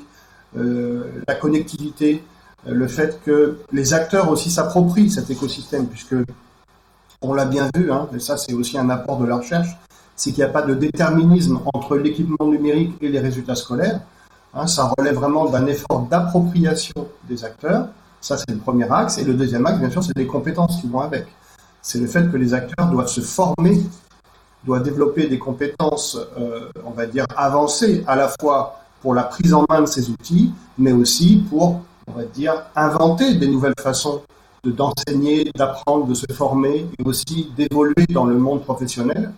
[0.58, 2.24] euh, la connectivité,
[2.68, 6.16] euh, le fait que les acteurs aussi s'approprient cet écosystème, puisque
[7.22, 9.78] on l'a bien vu, hein, et ça c'est aussi un apport de la recherche,
[10.16, 14.00] c'est qu'il n'y a pas de déterminisme entre l'équipement numérique et les résultats scolaires.
[14.54, 17.88] Hein, ça relève vraiment d'un effort d'appropriation des acteurs.
[18.20, 19.18] Ça, c'est le premier axe.
[19.18, 21.26] Et le deuxième axe, bien sûr, c'est les compétences qui vont avec.
[21.82, 23.82] C'est le fait que les acteurs doivent se former
[24.66, 29.54] doit développer des compétences, euh, on va dire, avancées, à la fois pour la prise
[29.54, 34.22] en main de ces outils, mais aussi pour, on va dire, inventer des nouvelles façons
[34.64, 39.34] d'enseigner, d'apprendre, de se former et aussi d'évoluer dans le monde professionnel,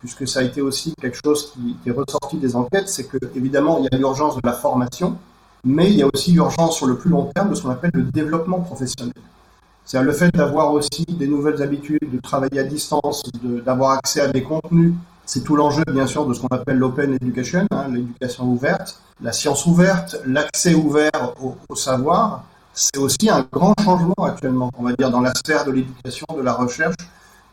[0.00, 3.18] puisque ça a été aussi quelque chose qui, qui est ressorti des enquêtes, c'est que
[3.36, 5.16] évidemment il y a l'urgence de la formation,
[5.64, 7.92] mais il y a aussi l'urgence sur le plus long terme de ce qu'on appelle
[7.94, 9.14] le développement professionnel.
[9.86, 13.22] C'est le fait d'avoir aussi des nouvelles habitudes, de travailler à distance,
[13.64, 14.94] d'avoir accès à des contenus.
[15.24, 19.30] C'est tout l'enjeu, bien sûr, de ce qu'on appelle l'open education, hein, l'éducation ouverte, la
[19.30, 22.44] science ouverte, l'accès ouvert au, savoir.
[22.74, 26.42] C'est aussi un grand changement actuellement, on va dire, dans la sphère de l'éducation, de
[26.42, 26.96] la recherche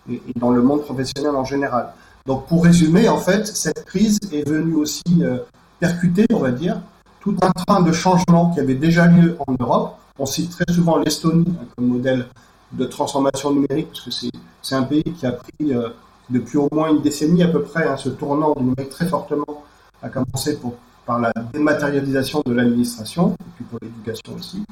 [0.10, 1.94] et, dans le monde professionnel en général.
[2.26, 5.38] Donc, pour résumer, en fait, cette crise est venue aussi euh,
[5.80, 6.82] percuter, on va dire,
[7.20, 10.98] tout un train de changement qui avait déjà lieu en Europe, on cite très souvent
[10.98, 12.28] l'Estonie hein, comme modèle
[12.72, 14.28] de transformation numérique, parce que
[14.62, 15.90] c'est un pays qui a pris euh,
[16.30, 19.64] depuis au moins une décennie à peu près hein, ce tournant du numérique très fortement,
[20.02, 20.60] à commencer
[21.06, 24.64] par la dématérialisation de l'administration, et puis pour l'éducation aussi.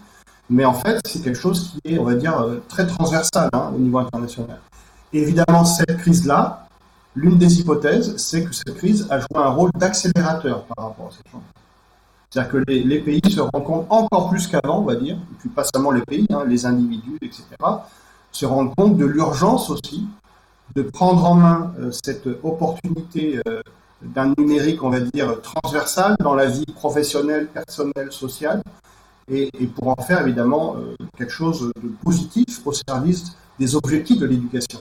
[0.50, 3.72] Mais en fait, c'est quelque chose qui est, on va dire, euh, très transversal hein,
[3.76, 4.60] au niveau international.
[5.14, 6.68] Évidemment, cette crise-là,
[7.16, 11.12] l'une des hypothèses, c'est que cette crise a joué un rôle d'accélérateur par rapport à
[11.12, 11.61] cette changement.
[12.32, 15.50] C'est-à-dire que les, pays se rendent compte encore plus qu'avant, on va dire, et puis
[15.50, 17.44] pas seulement les pays, hein, les individus, etc.,
[18.32, 20.08] se rendent compte de l'urgence aussi
[20.74, 23.62] de prendre en main euh, cette opportunité euh,
[24.02, 28.64] d'un numérique, on va dire, transversal dans la vie professionnelle, personnelle, sociale,
[29.30, 34.26] et, pour en faire évidemment euh, quelque chose de positif au service des objectifs de
[34.26, 34.80] l'éducation.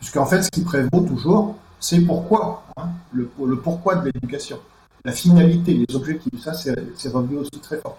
[0.00, 4.58] Puisqu'en fait, ce qui prévaut toujours, c'est pourquoi, hein, le pourquoi de l'éducation
[5.04, 6.40] la finalité, les objectifs.
[6.40, 7.98] Ça, c'est revenu aussi très fort.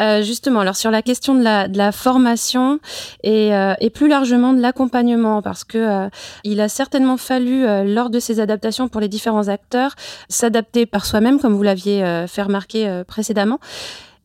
[0.00, 2.78] Euh, justement, alors sur la question de la, de la formation
[3.24, 6.08] et, euh, et, plus largement de l'accompagnement, parce que euh,
[6.44, 9.94] il a certainement fallu, lors de ces adaptations pour les différents acteurs,
[10.28, 13.58] s'adapter par soi-même, comme vous l'aviez fait remarquer précédemment.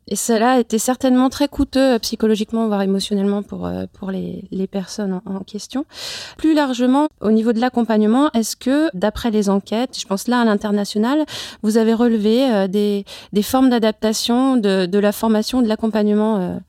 [0.08, 4.68] Et cela été certainement très coûteux euh, psychologiquement, voire émotionnellement pour, euh, pour les, les
[4.68, 5.86] personnes en, question.
[6.38, 10.46] Plus largement, au niveau de l'accompagnement, est-ce que, d'après les enquêtes, je pense là à
[10.46, 11.26] l'international,
[11.62, 16.60] vous avez relevé euh, des, des formes d'adaptation de, de la formation, de l'accompagnement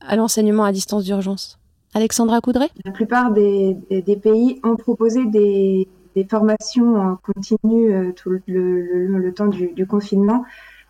[0.00, 1.58] à l'enseignement à distance d'urgence?
[1.94, 2.68] Alexandra Coudray?
[2.84, 9.18] La plupart des, des, pays ont proposé des, des formations en continu tout le, le,
[9.18, 10.44] le temps du, du confinement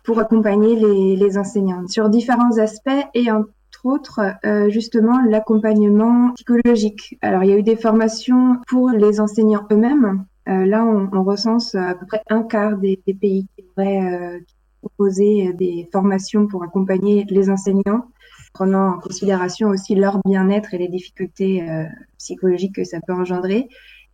[0.07, 0.75] pour accompagner
[1.15, 3.49] les, enseignants sur différents aspects et entre
[3.83, 7.17] autres euh, justement l'accompagnement psychologique.
[7.21, 10.25] Alors il y a eu des formations pour les enseignants eux-mêmes.
[10.47, 14.39] Euh, là, on, recense à peu près un quart des, pays qui pourraient euh,
[14.81, 18.05] proposer des formations pour accompagner les enseignants,
[18.53, 21.83] prenant en considération aussi leur bien-être et les difficultés euh,
[22.17, 23.67] psychologiques que ça peut engendrer.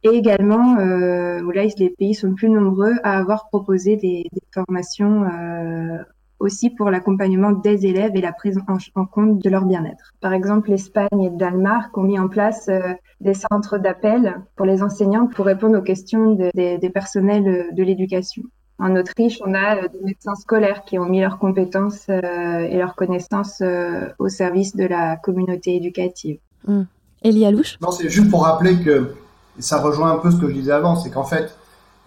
[0.03, 5.23] Et également, euh, là, les pays sont plus nombreux à avoir proposé des, des formations
[5.23, 5.97] euh,
[6.39, 10.13] aussi pour l'accompagnement des élèves et la prise en, compte de leur bien-être.
[10.19, 14.65] Par exemple, l'Espagne et le Danemark ont mis en place euh, des centres d'appel pour
[14.65, 18.43] les enseignants pour répondre aux questions de, des personnels de l'éducation.
[18.79, 22.77] En Autriche, on a euh, des médecins scolaires qui ont mis leurs compétences euh, et
[22.77, 26.39] leurs connaissances euh, au service de la communauté éducative.
[26.67, 26.81] Mmh.
[27.23, 27.77] Elie Alouche?
[27.81, 29.13] Non, c'est juste pour rappeler que
[29.57, 31.55] et ça rejoint un peu ce que je disais avant, c'est qu'en fait,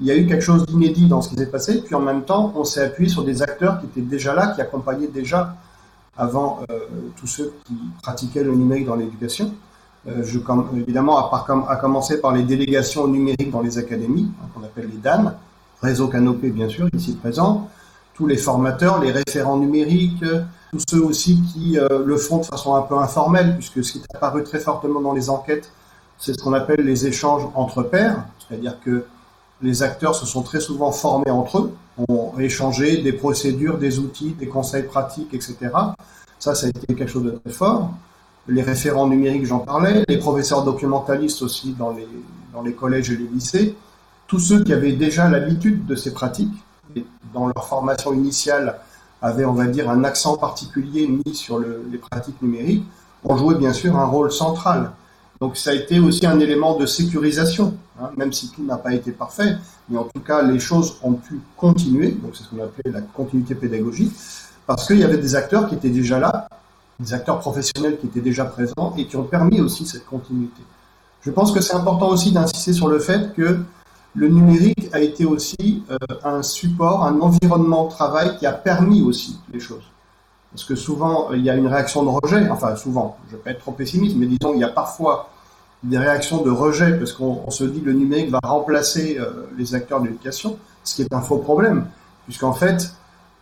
[0.01, 2.23] il y a eu quelque chose d'inédit dans ce qui s'est passé, puis en même
[2.23, 5.57] temps, on s'est appuyé sur des acteurs qui étaient déjà là, qui accompagnaient déjà
[6.17, 6.79] avant euh,
[7.17, 9.53] tous ceux qui pratiquaient le numérique dans l'éducation.
[10.09, 10.39] Euh, je,
[10.77, 15.33] évidemment, à, commencer par les délégations numériques dans les académies, hein, qu'on appelle les DAN,
[15.83, 17.69] réseau canopé bien sûr, ici présent,
[18.15, 20.25] tous les formateurs, les référents numériques,
[20.73, 23.99] tous ceux aussi qui euh, le font de façon un peu informelle, puisque ce qui
[23.99, 25.73] est apparu très fortement dans les enquêtes,
[26.19, 29.05] c'est ce qu'on appelle les échanges entre pairs, c'est-à-dire que
[29.63, 31.73] les acteurs se sont très souvent formés entre eux,
[32.09, 35.57] ont échangé des procédures, des outils, des conseils pratiques, etc.
[36.39, 37.91] Ça, ça a été quelque chose de très fort.
[38.49, 42.07] Les référents numériques, j'en parlais, les professeurs documentalistes aussi dans les,
[42.53, 43.75] dans les collèges et les lycées,
[44.27, 46.53] tous ceux qui avaient déjà l'habitude de ces pratiques,
[46.95, 48.79] et dans leur formation initiale
[49.23, 52.85] avaient, on va dire, un accent particulier mis sur le, les pratiques numériques,
[53.25, 54.93] ont joué bien sûr un rôle central.
[55.40, 58.94] Donc ça a été aussi un élément de sécurisation, hein, même si tout n'a pas
[58.94, 59.57] été parfait,
[59.88, 63.03] mais en tout cas les choses ont pu continuer, donc c'est ce qu'on appelait la
[63.03, 64.12] continuité pédagogique,
[64.66, 66.49] parce qu'il y avait des acteurs qui étaient déjà là,
[66.99, 70.62] des acteurs professionnels qui étaient déjà présents et qui ont permis aussi cette continuité.
[71.20, 73.61] Je pense que c'est important aussi d'insister sur le fait que
[74.14, 79.03] le numérique a été aussi euh, un support, un environnement de travail qui a permis
[79.03, 79.85] aussi les choses.
[80.53, 83.43] Parce que souvent, il y a une réaction de rejet, enfin souvent, je ne vais
[83.43, 85.29] pas être trop pessimiste, mais disons, il y a parfois
[85.83, 89.75] des réactions de rejet parce qu'on se dit que le numérique va remplacer euh, les
[89.75, 91.87] acteurs de l'éducation, ce qui est un faux problème,
[92.25, 92.93] puisqu'en fait,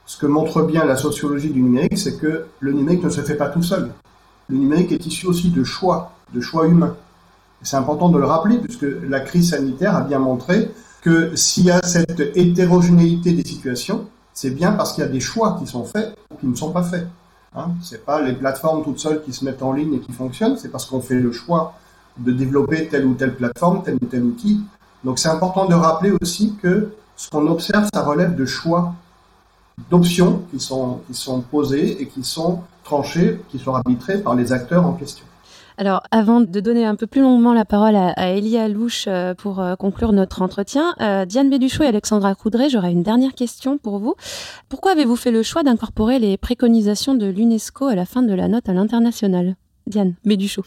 [0.07, 3.37] ce que montre bien la sociologie du numérique, c'est que le numérique ne se fait
[3.37, 3.91] pas tout seul.
[4.49, 6.97] Le numérique est issu aussi de choix, de choix humains.
[7.63, 11.71] C'est important de le rappeler, puisque la crise sanitaire a bien montré que s'il y
[11.71, 15.85] a cette hétérogénéité des situations, c'est bien parce qu'il y a des choix qui sont
[15.85, 17.07] faits ou qui ne sont pas faits.
[17.55, 17.69] Hein.
[17.81, 20.71] C'est pas les plateformes toutes seules qui se mettent en ligne et qui fonctionnent, c'est
[20.71, 21.75] parce qu'on fait le choix
[22.19, 24.61] de développer telle ou telle plateforme, tel ou tel outil.
[25.05, 28.95] Donc c'est important de rappeler aussi que ce qu'on observe, ça relève de choix,
[29.91, 31.01] d'options qui sont
[31.51, 35.25] posées et qui sont tranchées, qui sont arbitrées par les acteurs en question.
[35.77, 39.59] Alors, avant de donner un peu plus longuement la parole à, Elia Louche euh, pour
[39.59, 43.99] euh, conclure notre entretien, euh, Diane Béduchot et Alexandra Coudray, j'aurais une dernière question pour
[43.99, 44.15] vous.
[44.69, 48.47] Pourquoi avez-vous fait le choix d'incorporer les préconisations de l'UNESCO à la fin de la
[48.47, 49.57] note à l'international?
[49.87, 50.63] Diane Béduchot.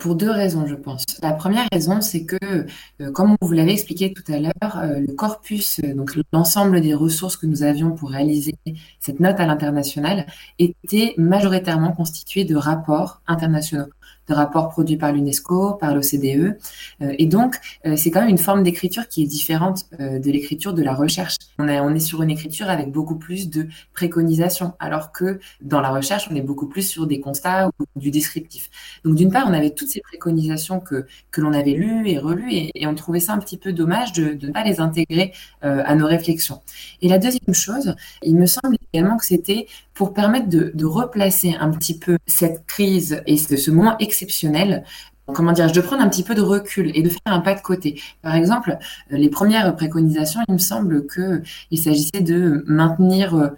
[0.00, 1.04] Pour deux raisons, je pense.
[1.22, 2.66] La première raison, c'est que,
[3.12, 7.62] comme vous l'avez expliqué tout à l'heure, le corpus, donc l'ensemble des ressources que nous
[7.62, 8.56] avions pour réaliser
[8.98, 10.26] cette note à l'international,
[10.58, 13.86] était majoritairement constitué de rapports internationaux
[14.28, 16.58] de rapports produits par l'UNESCO, par l'OCDE.
[17.02, 20.30] Euh, et donc, euh, c'est quand même une forme d'écriture qui est différente euh, de
[20.30, 21.36] l'écriture de la recherche.
[21.58, 25.80] On est, on est sur une écriture avec beaucoup plus de préconisations, alors que dans
[25.80, 28.70] la recherche, on est beaucoup plus sur des constats ou du descriptif.
[29.04, 32.52] Donc, d'une part, on avait toutes ces préconisations que, que l'on avait lues et relues,
[32.52, 36.06] et, on trouvait ça un petit peu dommage de ne pas les intégrer à nos
[36.06, 36.62] réflexions.
[37.02, 39.66] Et la deuxième chose, il me semble également que c'était
[39.98, 44.84] pour permettre de, replacer un petit peu cette crise et ce, moment exceptionnel
[45.26, 47.60] comment dire, de prendre un petit peu de recul et de faire un pas de
[47.60, 48.00] côté.
[48.22, 48.78] Par exemple,
[49.10, 53.50] les premières préconisations, il me semble qu'il s'agissait de maintenir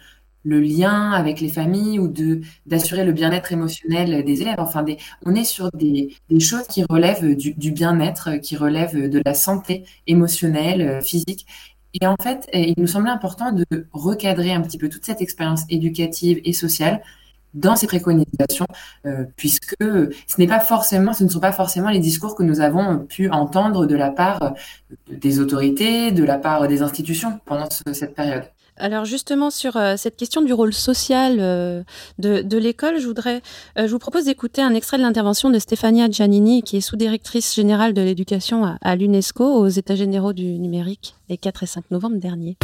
[0.43, 4.57] le lien avec les familles ou de d'assurer le bien-être émotionnel des élèves.
[4.59, 4.82] Enfin,
[5.26, 9.84] on est sur des, choses qui relèvent du, du bien-être, qui relèvent de la santé
[10.07, 11.47] émotionnelle, physique.
[11.95, 15.62] Et en fait, il nous semblait important de recadrer un petit peu toute cette expérience
[15.68, 17.03] éducative et sociale
[17.55, 18.66] dans ces préconisations,
[19.07, 22.61] euh, puisque ce n'est pas forcément, ce ne sont pas forcément les discours que nous
[22.61, 24.55] avons pu entendre de la part
[25.11, 28.45] des autorités, de la part des institutions pendant cette période.
[28.83, 31.83] Alors justement sur euh, cette question du rôle social euh,
[32.18, 33.43] de, l'école, je voudrais,
[33.78, 37.55] euh, je vous propose d'écouter un extrait de l'intervention de Stefania Giannini, qui est sous-directrice
[37.55, 42.16] générale de l'éducation à, l'UNESCO aux États généraux du numérique les 4 et 5 novembre
[42.16, 42.57] dernier.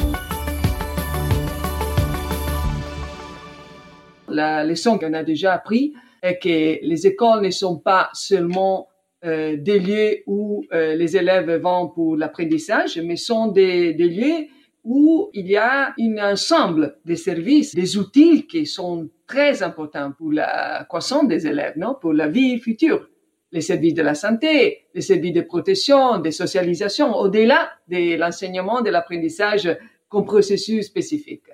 [4.30, 5.92] La leçon qu'on a déjà appris
[6.22, 8.88] est que les écoles ne sont pas seulement
[9.22, 14.46] des lieux où les élèves vont pour l'apprentissage, mais sont des, des lieux
[14.86, 20.32] où il y a un ensemble de services, des outils qui sont très importants pour
[20.32, 23.08] la croissance des élèves, non, pour la vie future.
[23.50, 28.90] Les services de la santé, les services de protection, de socialisation, au-delà de l'enseignement, de
[28.90, 29.68] l'apprentissage
[30.08, 31.48] comme processus spécifique.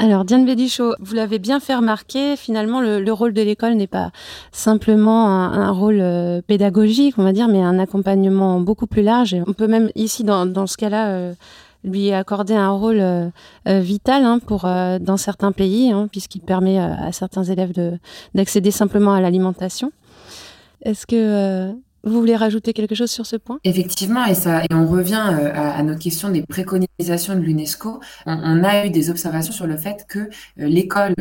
[0.00, 3.86] Alors, Diane Bédichot, vous l'avez bien fait remarquer, finalement, le, le rôle de l'école n'est
[3.86, 4.10] pas
[4.50, 9.36] simplement un, rôle euh, pédagogique, on va dire, mais un accompagnement beaucoup plus large.
[9.46, 11.34] On peut même, ici, dans, ce cas-là, euh,
[11.84, 13.30] lui accorder un rôle euh,
[13.66, 17.72] vital hein, pour, dans certains pays, hein, puisqu'il permet à certains élèves
[18.34, 19.92] d'accéder simplement à l'alimentation.
[20.82, 21.72] Est-ce que
[22.04, 23.58] vous voulez rajouter quelque chose sur ce point?
[23.64, 28.00] Effectivement, et, ça, et on revient euh, à, notre question des préconisations de l'UNESCO.
[28.26, 31.14] On, a eu des observations sur le fait que euh, l'école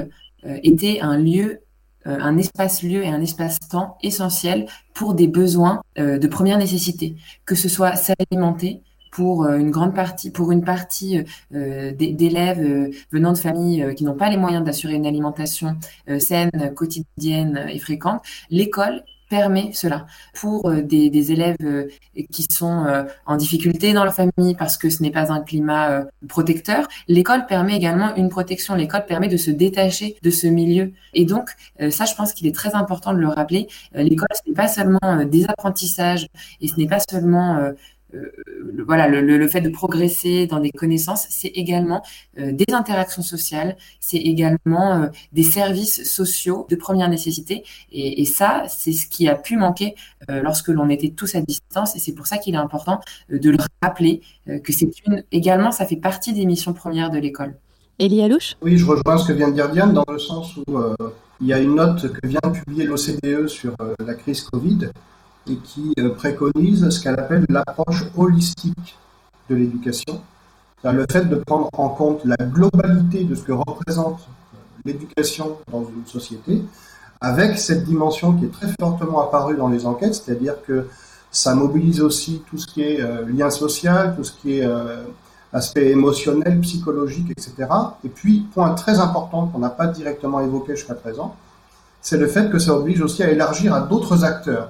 [0.46, 1.60] euh, était un lieu,
[2.06, 7.16] un espace-lieu et un espace-temps essentiel pour des besoins de première nécessité,
[7.46, 13.96] que ce soit s'alimenter, pour une grande partie, pour une partie d'élèves venant de familles
[13.96, 15.78] qui n'ont pas les moyens d'assurer une alimentation
[16.20, 20.06] saine, quotidienne et fréquente, l'école permet cela
[20.36, 21.88] pour euh, des, des, élèves euh,
[22.32, 26.06] qui sont euh, en difficulté dans leur famille parce que ce n'est pas un climat
[26.28, 26.88] protecteur.
[27.08, 28.76] L'école permet également une protection.
[28.76, 30.92] L'école permet de se détacher de ce milieu.
[31.16, 31.50] Et donc,
[31.90, 33.68] ça, je pense qu'il est très important de le rappeler.
[33.96, 36.28] L'école, ce n'est pas seulement des apprentissages
[36.62, 37.72] et ce n'est pas seulement
[38.14, 42.02] euh, voilà, le, le, fait de progresser dans des connaissances, c'est également
[42.40, 47.64] euh, des interactions sociales, c'est également euh, des services sociaux de première nécessité.
[47.92, 49.96] Et, et ça, c'est ce qui a pu manquer
[50.30, 51.96] lorsque l'on était tous à distance.
[51.96, 54.22] Et c'est pour ça qu'il est important de le rappeler
[54.64, 57.56] que c'est une également, ça fait partie des missions premières de l'école.
[58.00, 58.56] Elie Alouche?
[58.62, 60.96] Oui, je rejoins ce que vient de dire Diane dans le sens où euh,
[61.40, 64.90] il y a une note que vient de publier l'OCDE sur euh, la crise Covid
[65.50, 68.98] et qui euh, préconise ce qu'elle appelle l'approche holistique
[69.50, 70.22] de l'éducation.
[70.84, 74.20] Le fait de prendre en compte la globalité de ce que représente
[74.84, 76.62] l'éducation dans une société,
[77.22, 80.88] avec cette dimension qui est très fortement apparue dans les enquêtes, c'est-à-dire que
[81.32, 85.04] ça mobilise aussi tout ce qui est euh, lien social, tout ce qui est euh,
[85.54, 87.54] aspect émotionnel, psychologique, etc.
[88.04, 91.36] Et puis, point très important qu'on n'a pas directement évoqué jusqu'à présent,
[92.02, 94.70] c'est le fait que ça oblige aussi à élargir à d'autres acteurs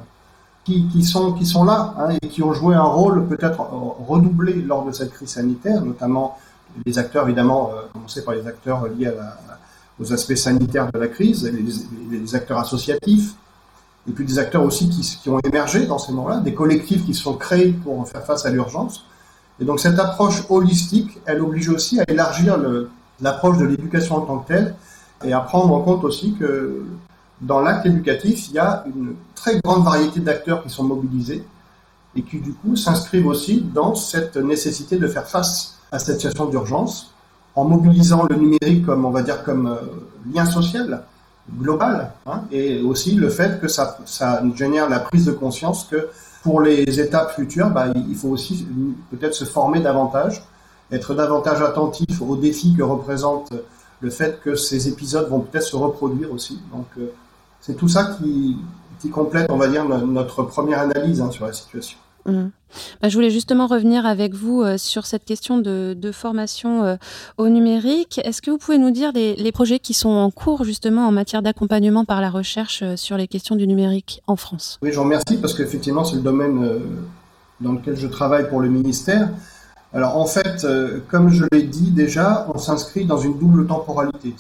[0.64, 3.59] qui, sont, qui sont là hein, et qui ont joué un rôle peut-être
[4.07, 6.38] redoublé lors de cette crise sanitaire, notamment
[6.86, 9.11] les acteurs, évidemment, euh, commencer par les acteurs liés
[9.99, 13.36] aux aspects sanitaires de la crise, les, les, acteurs associatifs,
[14.07, 17.14] et puis des acteurs aussi qui, qui ont émergé dans ces moments-là, des collectifs qui
[17.14, 19.05] sont créés pour faire face à l'urgence.
[19.59, 22.57] Et donc cette approche holistique, elle oblige aussi à élargir
[23.22, 24.76] l'approche de l'éducation en tant que telle
[25.24, 26.84] et à prendre en compte aussi que
[27.41, 31.43] dans l'acte éducatif, il y a une très grande variété d'acteurs qui sont mobilisés
[32.15, 36.45] et qui du coup s'inscrivent aussi dans cette nécessité de faire face à cette situation
[36.45, 37.11] d'urgence
[37.55, 39.77] en mobilisant le numérique comme on va dire comme euh,
[40.34, 41.03] lien social
[41.59, 46.09] global hein, et aussi le fait que ça, ça génère la prise de conscience que
[46.43, 48.67] pour les étapes futures, bah, il faut aussi
[49.11, 50.43] peut-être se former davantage,
[50.91, 53.53] être davantage attentif aux défis que représente
[54.01, 56.59] le fait que ces épisodes vont peut-être se reproduire aussi.
[56.73, 57.13] Donc euh,
[57.66, 58.57] c'est tout ça qui,
[58.99, 61.97] qui, complète, on va dire, notre première analyse hein, sur la situation.
[62.26, 62.47] Mmh.
[63.01, 66.95] Bah, je voulais justement revenir avec vous euh, sur cette question de, de formation euh,
[67.38, 68.20] au numérique.
[68.24, 71.11] Est-ce que vous pouvez nous dire les, les, projets qui sont en cours justement en
[71.11, 74.80] matière d'accompagnement par la recherche euh, sur les questions du numérique en France?
[74.82, 76.80] Oui, je vous remercie parce qu'effectivement c'est le domaine
[77.59, 79.30] dans lequel je travaille pour le ministère.
[79.96, 84.34] Alors en fait, euh, comme je l'ai dit déjà, on s'inscrit dans une double temporalité.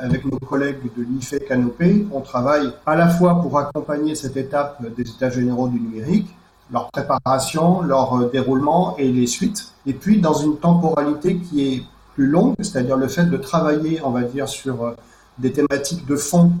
[0.00, 4.82] Avec nos collègues de l'IFE Canopé, on travaille à la fois pour accompagner cette étape
[4.96, 6.28] des États généraux du numérique,
[6.72, 9.72] leur préparation, leur déroulement et les suites.
[9.86, 11.82] Et puis dans une temporalité qui est
[12.14, 14.96] plus longue, c'est-à-dire le fait de travailler, on va dire, sur
[15.38, 16.52] des thématiques de fond,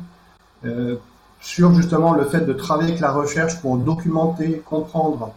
[0.64, 0.96] euh,
[1.40, 5.32] sur justement le fait de travailler avec la recherche pour documenter, comprendre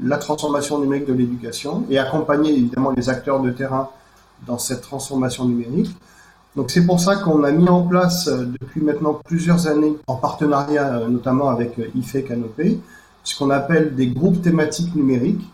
[0.00, 3.90] la transformation numérique de l'éducation et accompagner évidemment les acteurs de terrain
[4.46, 5.94] dans cette transformation numérique.
[6.56, 10.16] Donc c'est pour ça qu'on a mis en place euh, depuis maintenant plusieurs années, en
[10.16, 12.78] partenariat euh, notamment avec IFE Canopé,
[13.24, 15.44] ce qu'on appelle des groupes thématiques numériques,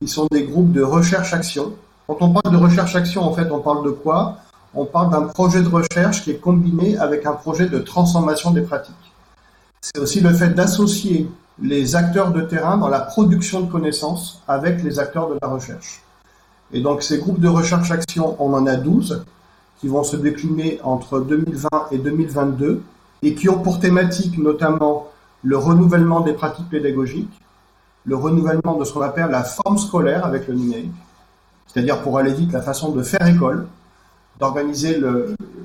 [0.00, 1.72] qui sont des groupes de recherche-action.
[2.06, 4.38] Quand on parle de recherche-action, en fait, on parle de quoi?
[4.74, 8.62] On parle d'un projet de recherche qui est combiné avec un projet de transformation des
[8.62, 8.94] pratiques.
[9.80, 11.28] C'est aussi le fait d'associer
[11.60, 16.02] les acteurs de terrain dans la production de connaissances avec les acteurs de la recherche.
[16.72, 19.24] Et donc ces groupes de recherche-action, on en a 12
[19.80, 22.82] qui vont se décliner entre 2020 et 2022
[23.22, 25.08] et qui ont pour thématique notamment
[25.42, 27.40] le renouvellement des pratiques pédagogiques,
[28.04, 30.92] le renouvellement de ce qu'on appelle la forme scolaire avec le numérique,
[31.66, 33.66] c'est-à-dire pour aller vite la façon de faire école,
[34.40, 35.00] d'organiser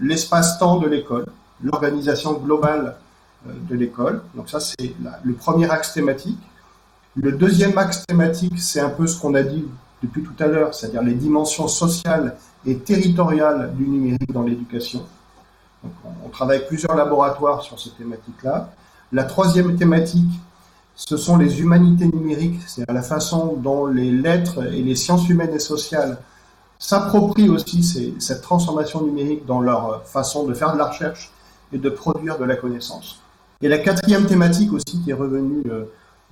[0.02, 1.26] l'espace-temps de l'école,
[1.64, 2.96] l'organisation globale
[3.46, 4.22] de l'école.
[4.36, 6.40] Donc ça, c'est le premier axe thématique.
[7.16, 9.66] Le deuxième axe thématique, c'est un peu ce qu'on a dit
[10.04, 15.06] depuis tout à l'heure, c'est-à-dire les dimensions sociales et territoriales du numérique dans l'éducation.
[15.84, 18.70] on, travaille avec plusieurs laboratoires sur ces thématiques-là.
[19.12, 20.32] La troisième thématique,
[20.96, 25.54] ce sont les humanités numériques, c'est-à-dire la façon dont les lettres et les sciences humaines
[25.54, 26.20] et sociales
[26.78, 27.84] s'approprient aussi
[28.20, 31.32] cette transformation numérique dans leur façon de faire de la recherche
[31.74, 33.20] et de produire de la connaissance.
[33.62, 35.84] Et la quatrième thématique aussi qui est revenue, euh,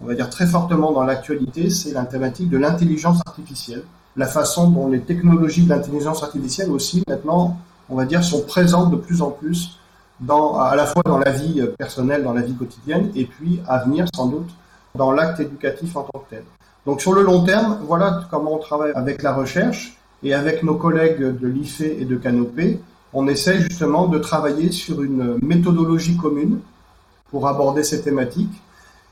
[0.02, 3.84] on va dire très fortement dans l'actualité, c'est la thématique de l'intelligence artificielle,
[4.16, 7.58] la façon dont les technologies de l'intelligence artificielle aussi maintenant,
[7.90, 9.78] on va dire, sont présentes de plus en plus
[10.22, 13.80] dans, à la fois dans la vie personnelle, dans la vie quotidienne, et puis à
[13.80, 14.50] venir sans doute
[14.96, 16.44] dans l'acte éducatif en tant que tel.
[16.86, 20.76] Donc sur le long terme, voilà comment on travaille avec la recherche et avec nos
[20.76, 22.80] collègues de l'IFE et de Canopé.
[23.12, 26.62] On essaie justement de travailler sur une méthodologie commune
[27.32, 28.62] pour aborder ces thématiques,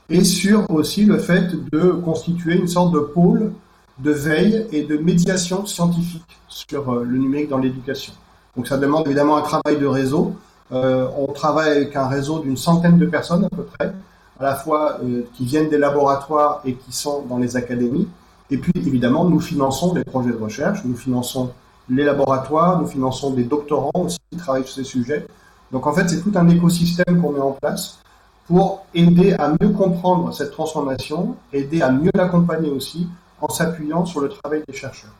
[0.08, 3.52] et sur aussi le fait de constituer une sorte de pôle
[3.98, 8.12] de veille et de médiation scientifique sur euh, le numérique dans l'éducation.
[8.56, 10.34] Donc ça demande évidemment un travail de réseau.
[10.72, 13.92] Euh, on travaille avec un réseau d'une centaine de personnes à peu près,
[14.38, 18.08] à la fois euh, qui viennent des laboratoires et qui sont dans les académies.
[18.50, 21.50] Et puis évidemment, nous finançons les projets de recherche, nous finançons
[21.88, 25.26] les laboratoires, nous finançons des doctorants aussi qui travaillent sur ces sujets.
[25.72, 27.98] Donc en fait, c'est tout un écosystème qu'on met en place
[28.46, 33.08] pour aider à mieux comprendre cette transformation, aider à mieux l'accompagner aussi
[33.40, 35.14] en s'appuyant sur le travail des chercheurs.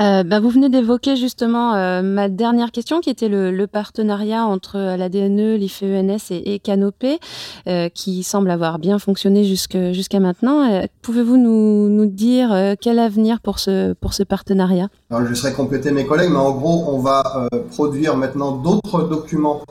[0.00, 4.76] Euh, bah, vous venez d'évoquer justement euh, ma dernière question qui était le, partenariat entre
[4.96, 7.18] la DNE, l'IFENS et, et Canopé,
[7.66, 10.82] euh, qui semble avoir bien fonctionné jusqu'à maintenant.
[11.02, 14.88] Pouvez-vous nous, nous, dire quel avenir pour ce, pour ce partenariat?
[15.10, 19.62] Alors, Je serai compléter mes collègues, mais en gros, on va produire maintenant d'autres documents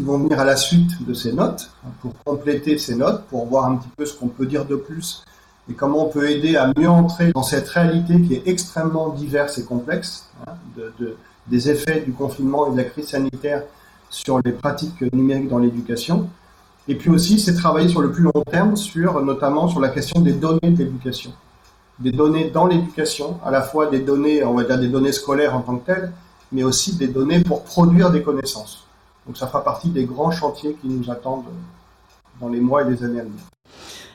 [0.00, 3.44] qui vont venir à la suite de ces notes, hein, pour compléter ces notes, pour
[3.44, 5.22] voir un petit peu ce qu'on peut dire de plus
[5.70, 9.58] et comment on peut aider à mieux entrer dans cette réalité qui est extrêmement diverse
[9.58, 11.16] et complexe, hein, de,
[11.48, 13.62] des effets du confinement et de la crise sanitaire
[14.08, 16.30] sur les pratiques numériques dans l'éducation.
[16.88, 20.22] Et puis aussi, c'est travailler sur le plus long terme, sur notamment sur la question
[20.22, 21.32] des données de l'éducation.
[21.98, 25.54] Des données dans l'éducation, à la fois des données, on va dire des données scolaires
[25.54, 26.12] en tant que telles,
[26.52, 28.86] mais aussi des données pour produire des connaissances.
[29.26, 31.44] Donc ça fera partie des grands chantiers qui nous attendent
[32.40, 33.40] dans les mois et les années à venir.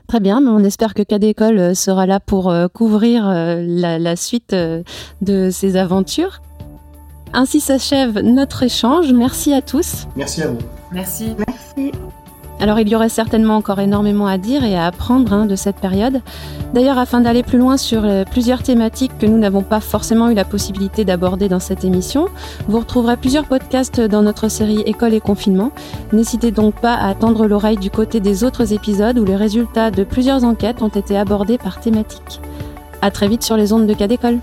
[0.07, 4.15] Très bien, mais on espère que Cadécole euh, sera là pour euh, couvrir euh, la,
[4.15, 4.55] suite
[5.21, 6.41] de ces aventures.
[7.33, 9.11] Ainsi s'achève notre échange.
[9.11, 10.07] Merci à tous.
[10.15, 10.59] Merci à vous.
[10.91, 11.35] Merci.
[11.47, 11.91] Merci.
[12.59, 15.75] Alors il y aurait certainement encore énormément à dire et à apprendre hein, de cette
[15.75, 16.21] période.
[16.73, 20.33] D'ailleurs, afin d'aller plus loin sur euh, plusieurs thématiques que nous n'avons pas forcément eu
[20.33, 22.27] la possibilité d'aborder dans cette émission,
[22.67, 25.71] vous retrouverez plusieurs podcasts dans notre série École et confinement.
[26.13, 30.03] N'hésitez donc pas à tendre l'oreille du côté des autres épisodes où les résultats de
[30.03, 32.41] plusieurs enquêtes ont été abordés par thématique.
[33.01, 34.39] À très vite sur les ondes de cas d'école.